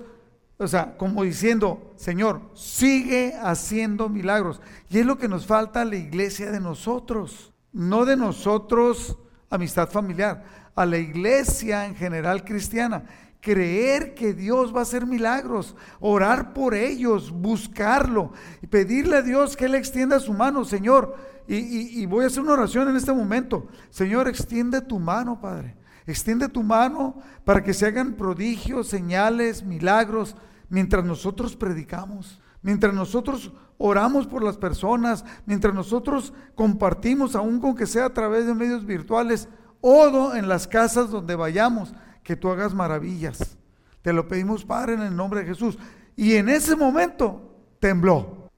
[0.58, 4.60] o sea, como diciendo, Señor, sigue haciendo milagros.
[4.88, 9.18] Y es lo que nos falta a la iglesia de nosotros no de nosotros
[9.50, 13.04] amistad familiar, a la iglesia en general cristiana.
[13.40, 19.56] Creer que Dios va a hacer milagros, orar por ellos, buscarlo y pedirle a Dios
[19.56, 21.14] que Él extienda su mano, Señor.
[21.46, 23.68] Y, y voy a hacer una oración en este momento.
[23.90, 25.76] Señor, extiende tu mano, Padre.
[26.06, 30.36] Extiende tu mano para que se hagan prodigios, señales, milagros,
[30.68, 37.86] mientras nosotros predicamos, mientras nosotros oramos por las personas, mientras nosotros compartimos, aún con que
[37.86, 39.48] sea a través de medios virtuales,
[39.80, 43.56] o en las casas donde vayamos, que tú hagas maravillas.
[44.02, 45.78] Te lo pedimos, Padre, en el nombre de Jesús.
[46.16, 48.48] Y en ese momento tembló.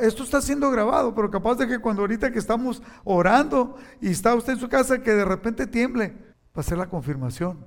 [0.00, 4.34] Esto está siendo grabado, pero capaz de que cuando ahorita que estamos orando y está
[4.34, 6.16] usted en su casa, que de repente tiemble,
[6.56, 7.64] va a ser la confirmación.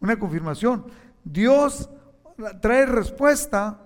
[0.00, 0.86] Una confirmación.
[1.24, 1.88] Dios
[2.60, 3.78] trae respuesta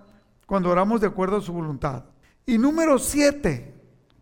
[0.47, 2.05] cuando oramos de acuerdo a su voluntad.
[2.47, 3.75] Y número siete,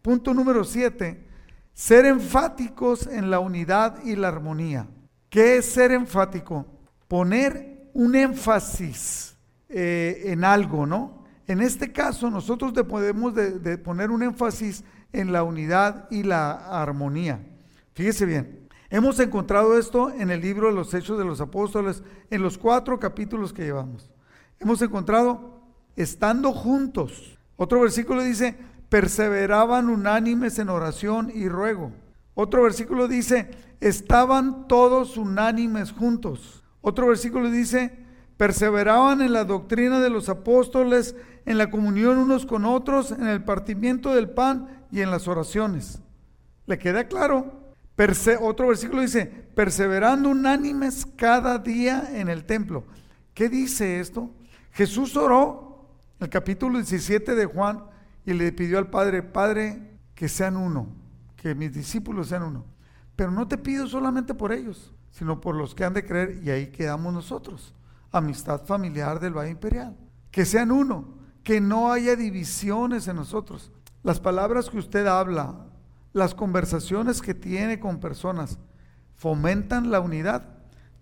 [0.03, 1.27] punto número siete,
[1.73, 4.89] ser enfáticos en la unidad y la armonía.
[5.29, 6.67] ¿Qué es ser enfático?
[7.07, 9.37] Poner un énfasis
[9.69, 11.25] eh, en algo, ¿no?
[11.47, 16.53] En este caso, nosotros podemos de poner un énfasis en la unidad y la
[16.83, 17.41] armonía.
[17.93, 22.43] Fíjese bien, hemos encontrado esto en el libro de los Hechos de los Apóstoles, en
[22.43, 24.11] los cuatro capítulos que llevamos.
[24.61, 25.61] Hemos encontrado
[25.97, 28.57] estando juntos, otro versículo dice,
[28.89, 31.93] perseveraban unánimes en oración y ruego.
[32.35, 36.65] Otro versículo dice, estaban todos unánimes juntos.
[36.81, 37.97] Otro versículo dice,
[38.37, 41.17] perseveraban en la doctrina de los apóstoles,
[41.47, 46.01] en la comunión unos con otros, en el partimiento del pan y en las oraciones.
[46.67, 47.64] ¿Le queda claro?
[48.41, 52.85] Otro versículo dice, perseverando unánimes cada día en el templo.
[53.35, 54.31] ¿Qué dice esto?
[54.73, 55.89] Jesús oró
[56.21, 57.85] el capítulo 17 de Juan
[58.27, 59.81] y le pidió al Padre, Padre,
[60.15, 60.89] que sean uno,
[61.37, 62.65] que mis discípulos sean uno.
[63.17, 66.51] Pero no te pido solamente por ellos, sino por los que han de creer y
[66.51, 67.75] ahí quedamos nosotros.
[68.11, 69.97] Amistad familiar del Valle Imperial.
[70.31, 71.15] Que sean uno,
[71.45, 73.71] que no haya divisiones en nosotros.
[74.03, 75.67] Las palabras que usted habla,
[76.15, 78.59] las conversaciones que tiene con personas,
[79.15, 80.45] fomentan la unidad.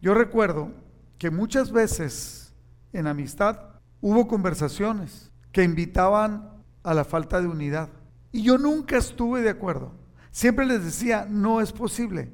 [0.01, 0.73] Yo recuerdo
[1.19, 2.55] que muchas veces
[2.93, 3.59] en amistad
[4.01, 6.51] hubo conversaciones que invitaban
[6.83, 7.91] a la falta de unidad.
[8.33, 9.93] Y yo nunca estuve de acuerdo.
[10.31, 12.33] Siempre les decía, no es posible.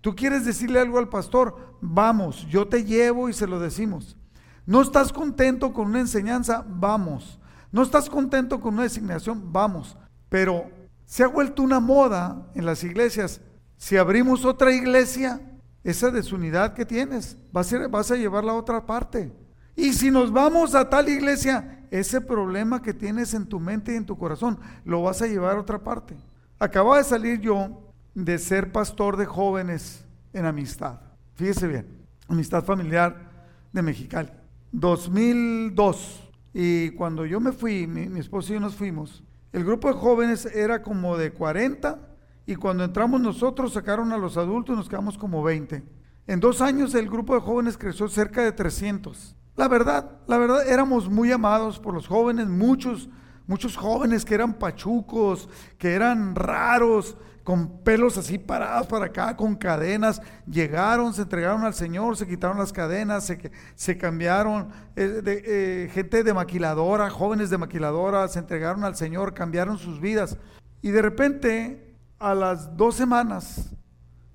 [0.00, 4.16] Tú quieres decirle algo al pastor, vamos, yo te llevo y se lo decimos.
[4.64, 7.38] No estás contento con una enseñanza, vamos.
[7.70, 9.96] No estás contento con una designación, vamos.
[10.30, 10.70] Pero
[11.06, 13.40] se ha vuelto una moda en las iglesias.
[13.76, 15.40] Si abrimos otra iglesia,
[15.82, 19.32] esa desunidad que tienes, vas a, vas a otra parte.
[19.76, 23.96] Y si nos vamos a tal iglesia, ese problema que tienes en tu mente y
[23.96, 26.16] en tu corazón, lo vas a llevar a otra parte.
[26.58, 31.00] Acababa de salir yo de ser pastor de jóvenes en amistad.
[31.34, 31.86] Fíjese bien,
[32.28, 33.30] amistad familiar
[33.72, 34.30] de Mexicali.
[34.72, 36.20] 2002.
[36.52, 39.22] Y cuando yo me fui, mi, mi esposo y yo nos fuimos,
[39.54, 42.00] el grupo de jóvenes era como de 40
[42.44, 45.80] y cuando entramos nosotros sacaron a los adultos y nos quedamos como 20.
[46.26, 49.36] En dos años el grupo de jóvenes creció cerca de 300.
[49.54, 53.08] La verdad, la verdad, éramos muy amados por los jóvenes, muchos,
[53.46, 59.54] muchos jóvenes que eran pachucos, que eran raros, con pelos así parados para acá, con
[59.54, 65.90] cadenas, llegaron, se entregaron al Señor, se quitaron las cadenas, se, se cambiaron, eh, eh,
[65.92, 70.38] gente de maquiladora, jóvenes de maquiladora, se entregaron al Señor, cambiaron sus vidas.
[70.80, 73.74] Y de repente, a las dos semanas,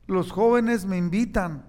[0.06, 1.66] los jóvenes me invitan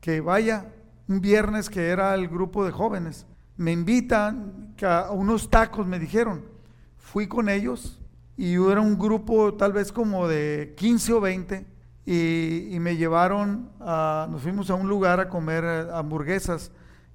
[0.00, 0.72] que vaya
[1.06, 3.26] un viernes que era el grupo de jóvenes.
[3.56, 6.57] Me invitan a unos tacos, me dijeron.
[7.12, 7.98] Fui con ellos
[8.36, 11.66] y era un grupo tal vez como de 15 o 20
[12.04, 16.70] y, me llevaron, a, nos fuimos a un lugar a comer eh, hamburguesas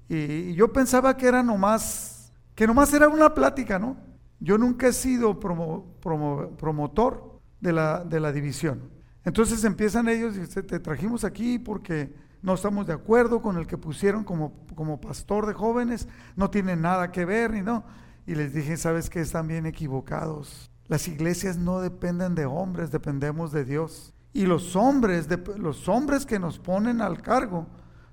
[0.08, 3.96] y, yo pensaba que era nomás, que nomás era una plática, ¿no?
[4.40, 8.90] Yo nunca he sido promotor de la, división.
[9.24, 13.78] Entonces empiezan ellos y te trajimos aquí porque no estamos de acuerdo con el que
[13.78, 17.84] pusieron como, como pastor de jóvenes, no tiene nada que ver, ni no.
[18.26, 19.20] Y les dije, ¿sabes qué?
[19.20, 20.70] Están bien equivocados.
[20.86, 24.14] Las iglesias no dependen de hombres, dependemos de Dios.
[24.32, 27.66] Y los hombres, los hombres que nos ponen al cargo,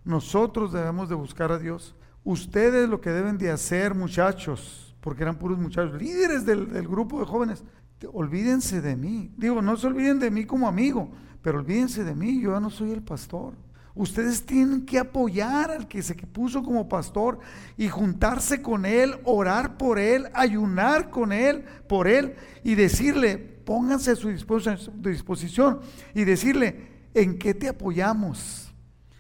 [0.03, 1.95] nosotros debemos de buscar a Dios.
[2.23, 7.19] Ustedes lo que deben de hacer, muchachos, porque eran puros muchachos, líderes del, del grupo
[7.19, 7.63] de jóvenes,
[8.13, 9.33] olvídense de mí.
[9.37, 12.91] Digo, no se olviden de mí como amigo, pero olvídense de mí, yo no soy
[12.91, 13.53] el pastor.
[13.93, 17.39] Ustedes tienen que apoyar al que se puso como pastor
[17.77, 24.11] y juntarse con él, orar por él, ayunar con él, por él y decirle, pónganse
[24.11, 25.81] a su disposición
[26.13, 28.73] y decirle, ¿en qué te apoyamos?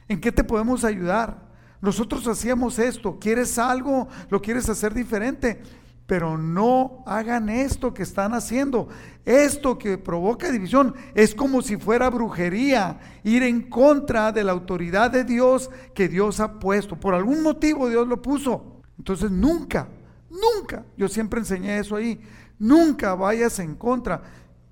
[0.07, 1.49] ¿En qué te podemos ayudar?
[1.81, 4.07] Nosotros hacíamos esto, ¿quieres algo?
[4.29, 5.61] ¿Lo quieres hacer diferente?
[6.07, 8.89] Pero no hagan esto que están haciendo.
[9.23, 15.11] Esto que provoca división es como si fuera brujería, ir en contra de la autoridad
[15.11, 16.99] de Dios que Dios ha puesto.
[16.99, 18.81] Por algún motivo Dios lo puso.
[18.97, 19.87] Entonces nunca,
[20.29, 22.21] nunca, yo siempre enseñé eso ahí,
[22.59, 24.21] nunca vayas en contra.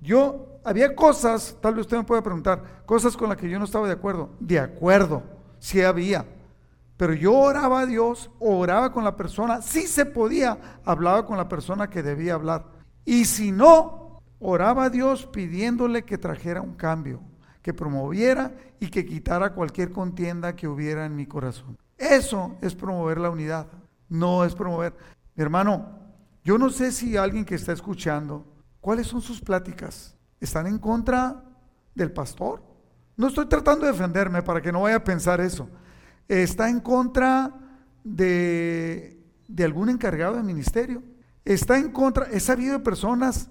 [0.02, 3.64] Yo, había cosas, tal vez usted me pueda preguntar, cosas con las que yo no
[3.64, 4.30] estaba de acuerdo.
[4.40, 5.22] De acuerdo,
[5.58, 6.26] sí había
[7.00, 11.48] pero yo oraba a Dios, oraba con la persona, si se podía, hablaba con la
[11.48, 12.66] persona que debía hablar.
[13.06, 17.22] Y si no, oraba a Dios pidiéndole que trajera un cambio,
[17.62, 21.78] que promoviera y que quitara cualquier contienda que hubiera en mi corazón.
[21.96, 23.68] Eso es promover la unidad,
[24.10, 24.94] no es promover.
[25.36, 26.00] Mi hermano,
[26.44, 28.44] yo no sé si alguien que está escuchando,
[28.78, 30.18] ¿cuáles son sus pláticas?
[30.38, 31.44] ¿Están en contra
[31.94, 32.62] del pastor?
[33.16, 35.66] No estoy tratando de defenderme para que no vaya a pensar eso
[36.30, 37.52] está en contra
[38.04, 39.18] de,
[39.58, 41.02] algún encargado de ministerio,
[41.44, 43.50] está en contra, he sabido de personas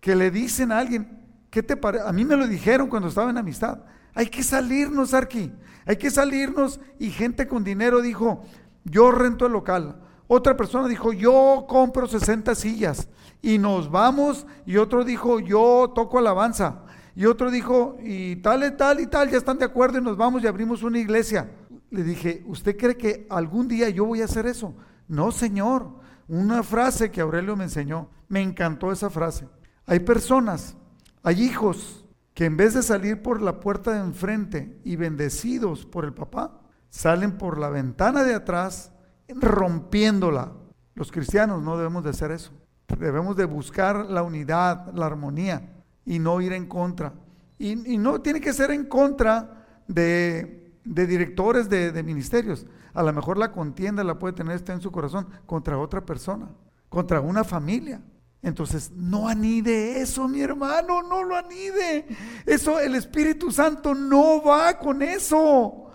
[0.00, 2.06] que le dicen a alguien, ¿qué te parece?
[2.06, 3.80] A mí me lo dijeron cuando estaba en amistad,
[4.14, 5.52] hay que salirnos, Arqui,
[5.84, 8.44] hay que salirnos y gente con dinero dijo,
[8.84, 10.00] yo rento el local.
[10.28, 13.08] Otra persona dijo, yo compro 60 sillas
[13.42, 14.46] y nos vamos.
[14.64, 16.82] Y otro dijo, yo toco alabanza.
[17.16, 20.16] Y otro dijo, y tal y tal y tal, ya están de acuerdo y nos
[20.16, 21.50] vamos y abrimos una iglesia
[21.90, 24.74] le dije, ¿usted cree que algún día yo voy a hacer eso?
[25.08, 26.00] No, Señor.
[26.28, 29.48] Una frase que Aurelio me enseñó, me encantó esa frase.
[29.84, 30.76] Hay personas,
[31.24, 36.04] hay hijos que en vez de salir por la puerta de enfrente y bendecidos por
[36.04, 38.92] el papá, salen por la ventana de atrás
[39.28, 40.52] rompiéndola.
[40.94, 42.52] Los cristianos no debemos de hacer eso.
[42.86, 47.12] Debemos de buscar la unidad, la armonía y no ir en contra.
[47.58, 52.66] Y, no tiene que ser en contra de, directores de, ministerios.
[52.94, 56.48] A lo mejor la contienda la puede tener está en su corazón contra otra persona,
[56.88, 58.02] contra una familia.
[58.42, 62.06] Entonces, no anide eso, mi hermano, no lo anide.
[62.46, 65.90] Eso, el Espíritu Santo no va con eso.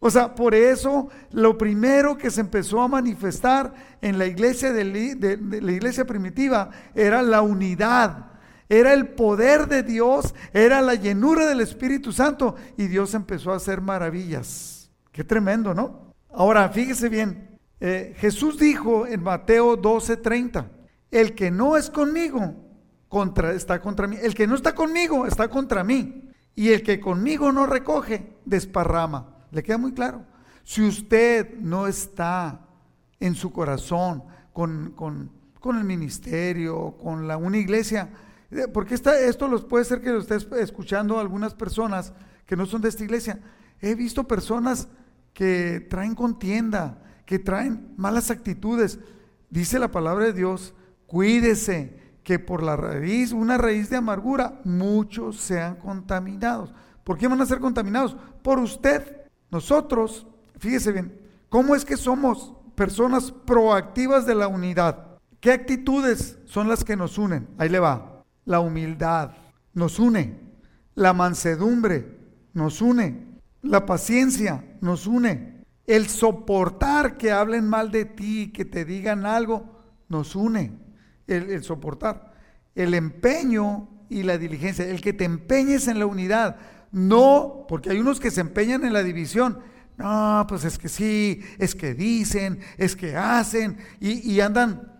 [0.00, 3.72] O sea, por eso lo primero que se empezó a manifestar
[4.02, 8.26] en la iglesia de, la iglesia primitiva era la unidad,
[8.68, 13.56] era el poder de Dios, era la llenura del Espíritu Santo y Dios empezó a
[13.56, 14.90] hacer maravillas.
[15.12, 16.12] Qué tremendo, ¿no?
[16.32, 20.70] Ahora, fíjese bien, eh, Jesús dijo en Mateo 12:30,
[21.10, 22.54] el que no es conmigo
[23.08, 27.00] contra, está contra mí, el que no está conmigo está contra mí y el que
[27.00, 29.46] conmigo no recoge desparrama.
[29.50, 30.24] ¿Le queda muy claro?
[30.64, 32.60] Si usted no está
[33.20, 35.30] en su corazón con,
[35.64, 38.08] el ministerio, con la, una iglesia,
[38.72, 42.12] porque esto los puede ser que lo esté escuchando algunas personas
[42.46, 43.40] que no son de esta iglesia.
[43.80, 44.88] He visto personas
[45.32, 48.98] que traen contienda, que traen malas actitudes.
[49.50, 50.74] Dice la palabra de Dios,
[51.06, 56.72] cuídese que por la raíz, una raíz de amargura, muchos sean contaminados.
[57.02, 58.16] ¿Por qué van a ser contaminados?
[58.42, 59.22] Por usted.
[59.50, 60.26] Nosotros,
[60.58, 65.18] fíjese bien, ¿cómo es que somos personas proactivas de la unidad?
[65.40, 67.48] ¿Qué actitudes son las que nos unen?
[67.58, 68.13] Ahí le va.
[68.44, 69.32] La humildad
[69.72, 70.38] nos une.
[70.94, 72.06] La mansedumbre
[72.52, 73.40] nos une.
[73.62, 75.64] La paciencia nos une.
[75.86, 80.72] El soportar que hablen mal de ti, que te digan algo, nos une.
[81.26, 82.32] El, soportar.
[82.74, 84.86] El empeño y la diligencia.
[84.86, 86.56] El que te empeñes en la unidad
[86.94, 89.58] no, porque hay unos que se empeñan en la división.
[89.96, 94.92] No, pues es que sí, es que dicen, es que hacen y, andan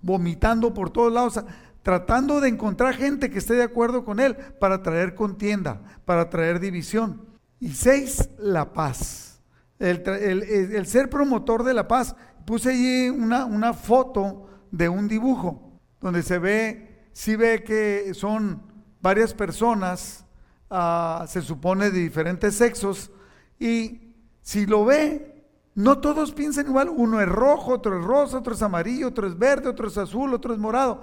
[0.00, 1.38] vomitando por todos lados,
[1.82, 6.60] tratando de encontrar gente que esté de acuerdo con él para traer contienda, para traer
[6.60, 7.26] división.
[7.58, 9.42] Y seis, la paz.
[9.78, 12.14] El, ser promotor de la paz.
[12.44, 18.62] Puse allí una, una foto de un dibujo donde se ve, sí ve que son
[19.00, 20.24] varias personas
[20.72, 23.10] Ah, se supone de diferentes sexos,
[23.58, 28.54] y si lo ve, no todos piensan igual, uno es rojo, otro es rosa, otro
[28.54, 31.02] es amarillo, otro es verde, otro es azul, otro es morado,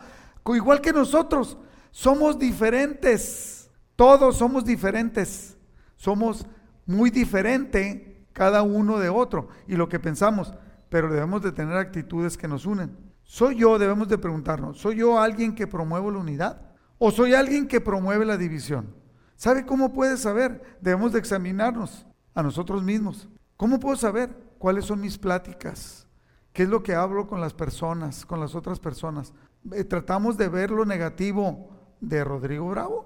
[0.55, 1.57] igual que nosotros,
[1.91, 5.57] somos diferentes, todos somos diferentes,
[5.95, 6.45] somos
[6.85, 10.53] muy diferente cada uno de otro y lo que pensamos,
[10.89, 12.95] pero debemos de tener actitudes que nos unen.
[13.23, 16.61] ¿Soy yo, debemos de preguntarnos, ¿soy yo alguien que promueve la unidad?
[16.97, 18.95] ¿O soy alguien que promueve la división?
[19.35, 20.77] ¿Sabe cómo puede saber?
[20.81, 23.27] Debemos de examinarnos a nosotros mismos.
[23.55, 26.07] ¿Cómo puedo saber cuáles son mis pláticas?
[26.53, 29.33] ¿Qué es lo que hablo con las personas, con las otras personas?
[29.74, 33.05] Eh, ¿Tratamos de ver lo negativo de Rodrigo Bravo?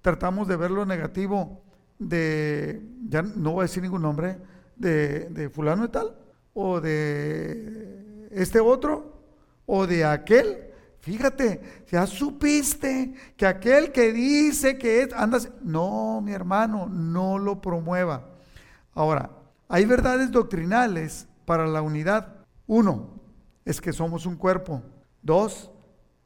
[0.00, 1.62] ¿Tratamos de ver lo negativo
[1.98, 4.38] de, ya no voy a decir ningún nombre,
[4.76, 6.16] de, de fulano y tal?
[6.54, 9.22] ¿O de este otro?
[9.66, 10.68] ¿O de aquel?
[11.00, 17.60] Fíjate, ya supiste que aquel que dice que es, andas, no, mi hermano, no lo
[17.60, 18.28] promueva.
[18.94, 19.30] Ahora,
[19.68, 22.36] hay verdades doctrinales para la unidad.
[22.66, 23.20] Uno,
[23.64, 24.82] es que somos un cuerpo.
[25.22, 25.70] Dos,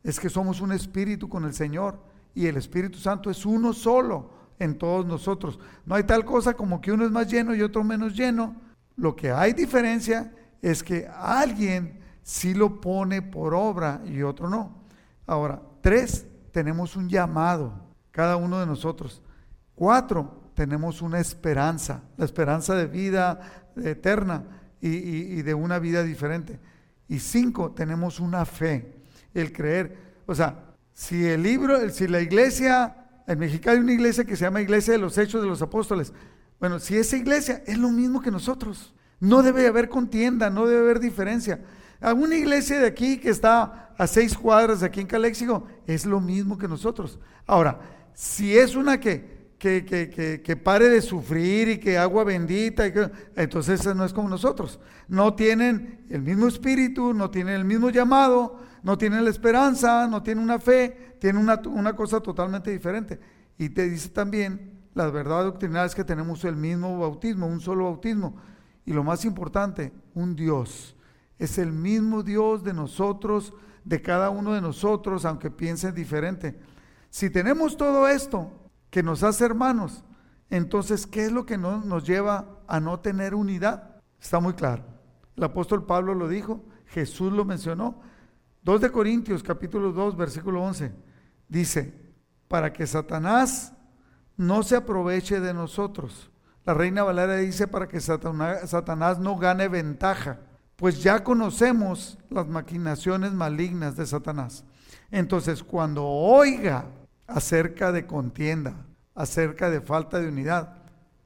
[0.03, 1.99] es que somos un espíritu con el Señor
[2.35, 5.59] y el Espíritu Santo es uno solo en todos nosotros.
[5.85, 8.57] No hay tal cosa como que uno es más lleno y otro menos lleno.
[8.97, 14.83] Lo que hay diferencia es que alguien si lo pone por obra y otro no.
[15.27, 17.73] Ahora, tres, tenemos un llamado,
[18.11, 19.23] cada uno de nosotros.
[19.75, 23.41] Cuatro, tenemos una esperanza, la esperanza de vida
[23.77, 24.45] eterna
[24.81, 26.61] y, de una vida diferente.
[27.09, 29.02] Y cinco, tenemos una fe,
[29.35, 29.97] el creer.
[30.27, 34.45] O sea, si el libro, si la iglesia, en México hay una iglesia que se
[34.45, 36.13] llama Iglesia de los Hechos de los Apóstoles.
[36.61, 40.81] Bueno, si esa iglesia es lo mismo que nosotros, no debe haber contienda, no debe
[40.81, 41.61] haber diferencia.
[42.01, 46.21] Alguna iglesia de aquí que está a seis cuadras de aquí en Caléxico es lo
[46.21, 47.19] mismo que nosotros.
[47.47, 47.81] Ahora,
[48.15, 52.93] si es una que, que, que, que pare de sufrir y que agua bendita, y
[53.37, 54.81] entonces no es como nosotros.
[55.07, 60.23] No tienen el mismo espíritu, no tienen el mismo llamado, no tienen la esperanza, no
[60.23, 63.21] tienen una fe, tienen una, una cosa totalmente diferente.
[63.59, 67.85] Y te dice también, la verdad doctrinal es que tenemos el mismo bautismo, un solo
[67.85, 68.37] bautismo.
[68.85, 70.97] Y lo más importante, un Dios
[71.43, 73.53] es el mismo Dios de nosotros,
[73.85, 76.57] de cada uno de nosotros, aunque piensen diferente.
[77.11, 78.53] Si tenemos todo esto
[78.91, 80.05] que nos hace hermanos,
[80.51, 83.97] entonces, ¿qué es lo que nos lleva a no tener unidad?
[84.21, 84.85] Está muy claro.
[85.37, 88.01] El apóstol Pablo lo dijo, Jesús lo mencionó.
[88.65, 90.93] 2 de Corintios capítulo 2 versículo 11
[91.49, 91.93] dice,
[92.49, 93.73] para que Satanás
[94.37, 96.31] no se aproveche de nosotros.
[96.65, 100.39] La reina Valera dice para que Satanás no gane ventaja,
[100.77, 104.65] pues ya conocemos las maquinaciones malignas de Satanás.
[105.11, 106.87] Entonces, cuando oiga
[107.27, 110.77] acerca de contienda, acerca de falta de unidad,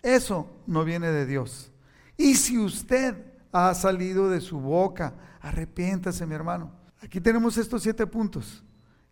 [0.03, 1.71] eso no viene de Dios.
[2.17, 3.15] Y si usted
[3.53, 6.86] ha salido de su boca, arrepiéntase, mi hermano.
[7.03, 8.65] Aquí tenemos estos siete puntos.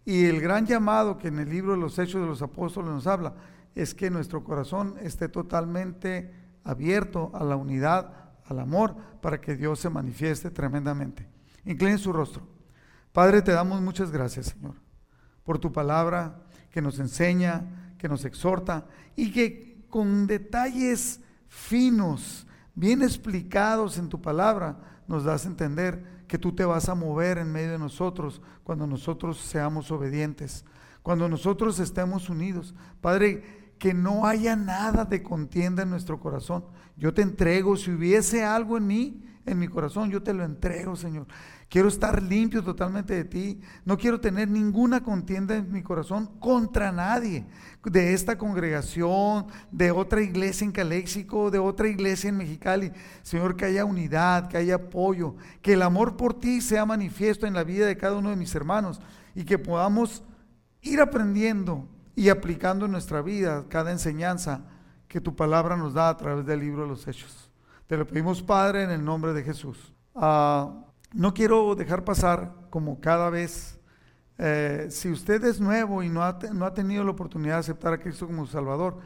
[0.04, 3.06] Y el gran llamado que en el libro de los Hechos de los Apóstoles nos
[3.06, 3.34] habla
[3.74, 6.32] es que nuestro corazón esté totalmente
[6.62, 8.12] abierto a la unidad,
[8.46, 11.26] al amor, para que Dios se manifieste tremendamente.
[11.64, 12.46] Incline su rostro.
[13.12, 14.74] Padre, te damos muchas gracias, Señor,
[15.44, 23.02] por tu palabra que nos enseña, que nos exhorta y que con detalles finos, bien
[23.02, 24.76] explicados en tu palabra,
[25.06, 28.86] nos das a entender que tú te vas a mover en medio de nosotros cuando
[28.86, 30.64] nosotros seamos obedientes,
[31.02, 32.74] cuando nosotros estemos unidos.
[33.00, 36.64] Padre, que no haya nada de contienda en nuestro corazón.
[36.96, 40.96] Yo te entrego, si hubiese algo en mí, en mi corazón, yo te lo entrego,
[40.96, 41.26] Señor.
[41.74, 43.60] Quiero estar limpio totalmente de ti.
[43.84, 47.44] No quiero tener ninguna contienda en mi corazón contra nadie.
[47.82, 52.92] De esta congregación, de otra iglesia en Caléxico, de otra iglesia en Mexicali.
[53.24, 55.34] Señor, que haya unidad, que haya apoyo.
[55.62, 58.54] Que el amor por ti sea manifiesto en la vida de cada uno de mis
[58.54, 59.00] hermanos.
[59.34, 60.22] Y que podamos
[60.80, 64.60] ir aprendiendo y aplicando en nuestra vida cada enseñanza
[65.08, 67.50] que tu palabra nos da a través del libro de los Hechos.
[67.88, 69.92] Te lo pedimos, Padre, en el nombre de Jesús.
[71.14, 73.78] No quiero dejar pasar, como cada vez,
[74.36, 77.92] eh, si usted es nuevo y no ha, no ha tenido la oportunidad de aceptar
[77.92, 78.98] a Cristo como Salvador,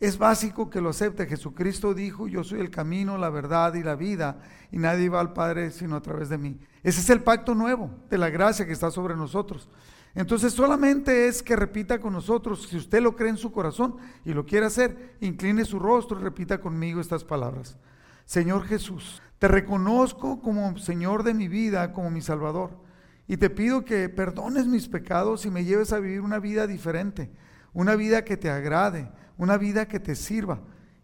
[0.00, 1.26] es básico que lo acepte.
[1.26, 4.40] Jesucristo dijo, yo soy el camino, la verdad y la vida,
[4.72, 6.58] y nadie va al Padre sino a través de mí.
[6.82, 9.68] Ese es el pacto nuevo de la gracia que está sobre nosotros.
[10.16, 14.34] Entonces solamente es que repita con nosotros, si usted lo cree en su corazón y
[14.34, 17.78] lo quiere hacer, incline su rostro y repita conmigo estas palabras.
[18.24, 22.78] Señor Jesús, te reconozco como Señor de mi vida, como mi Salvador,
[23.26, 27.28] y te pido que perdones mis pecados y me lleves a vivir una vida diferente,
[27.72, 30.60] una vida que te agrade, una vida que te sirva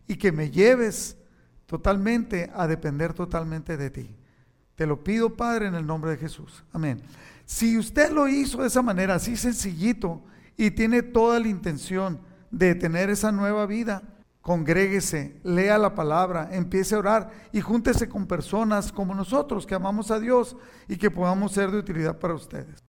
[0.06, 1.16] y que me lleves
[1.66, 4.14] totalmente a depender totalmente de ti.
[4.76, 6.62] Te lo pido, Padre, en el nombre de Jesús.
[6.72, 7.02] Amén.
[7.44, 10.22] Si usted lo hizo de esa manera, así sencillito,
[10.56, 12.20] y tiene toda la intención
[12.52, 14.04] de tener esa nueva vida,
[14.40, 20.10] congréguese, lea la palabra, empiece a orar y júntese con personas como nosotros que amamos
[20.10, 20.56] a Dios
[20.88, 22.87] y que podamos ser de utilidad para ustedes.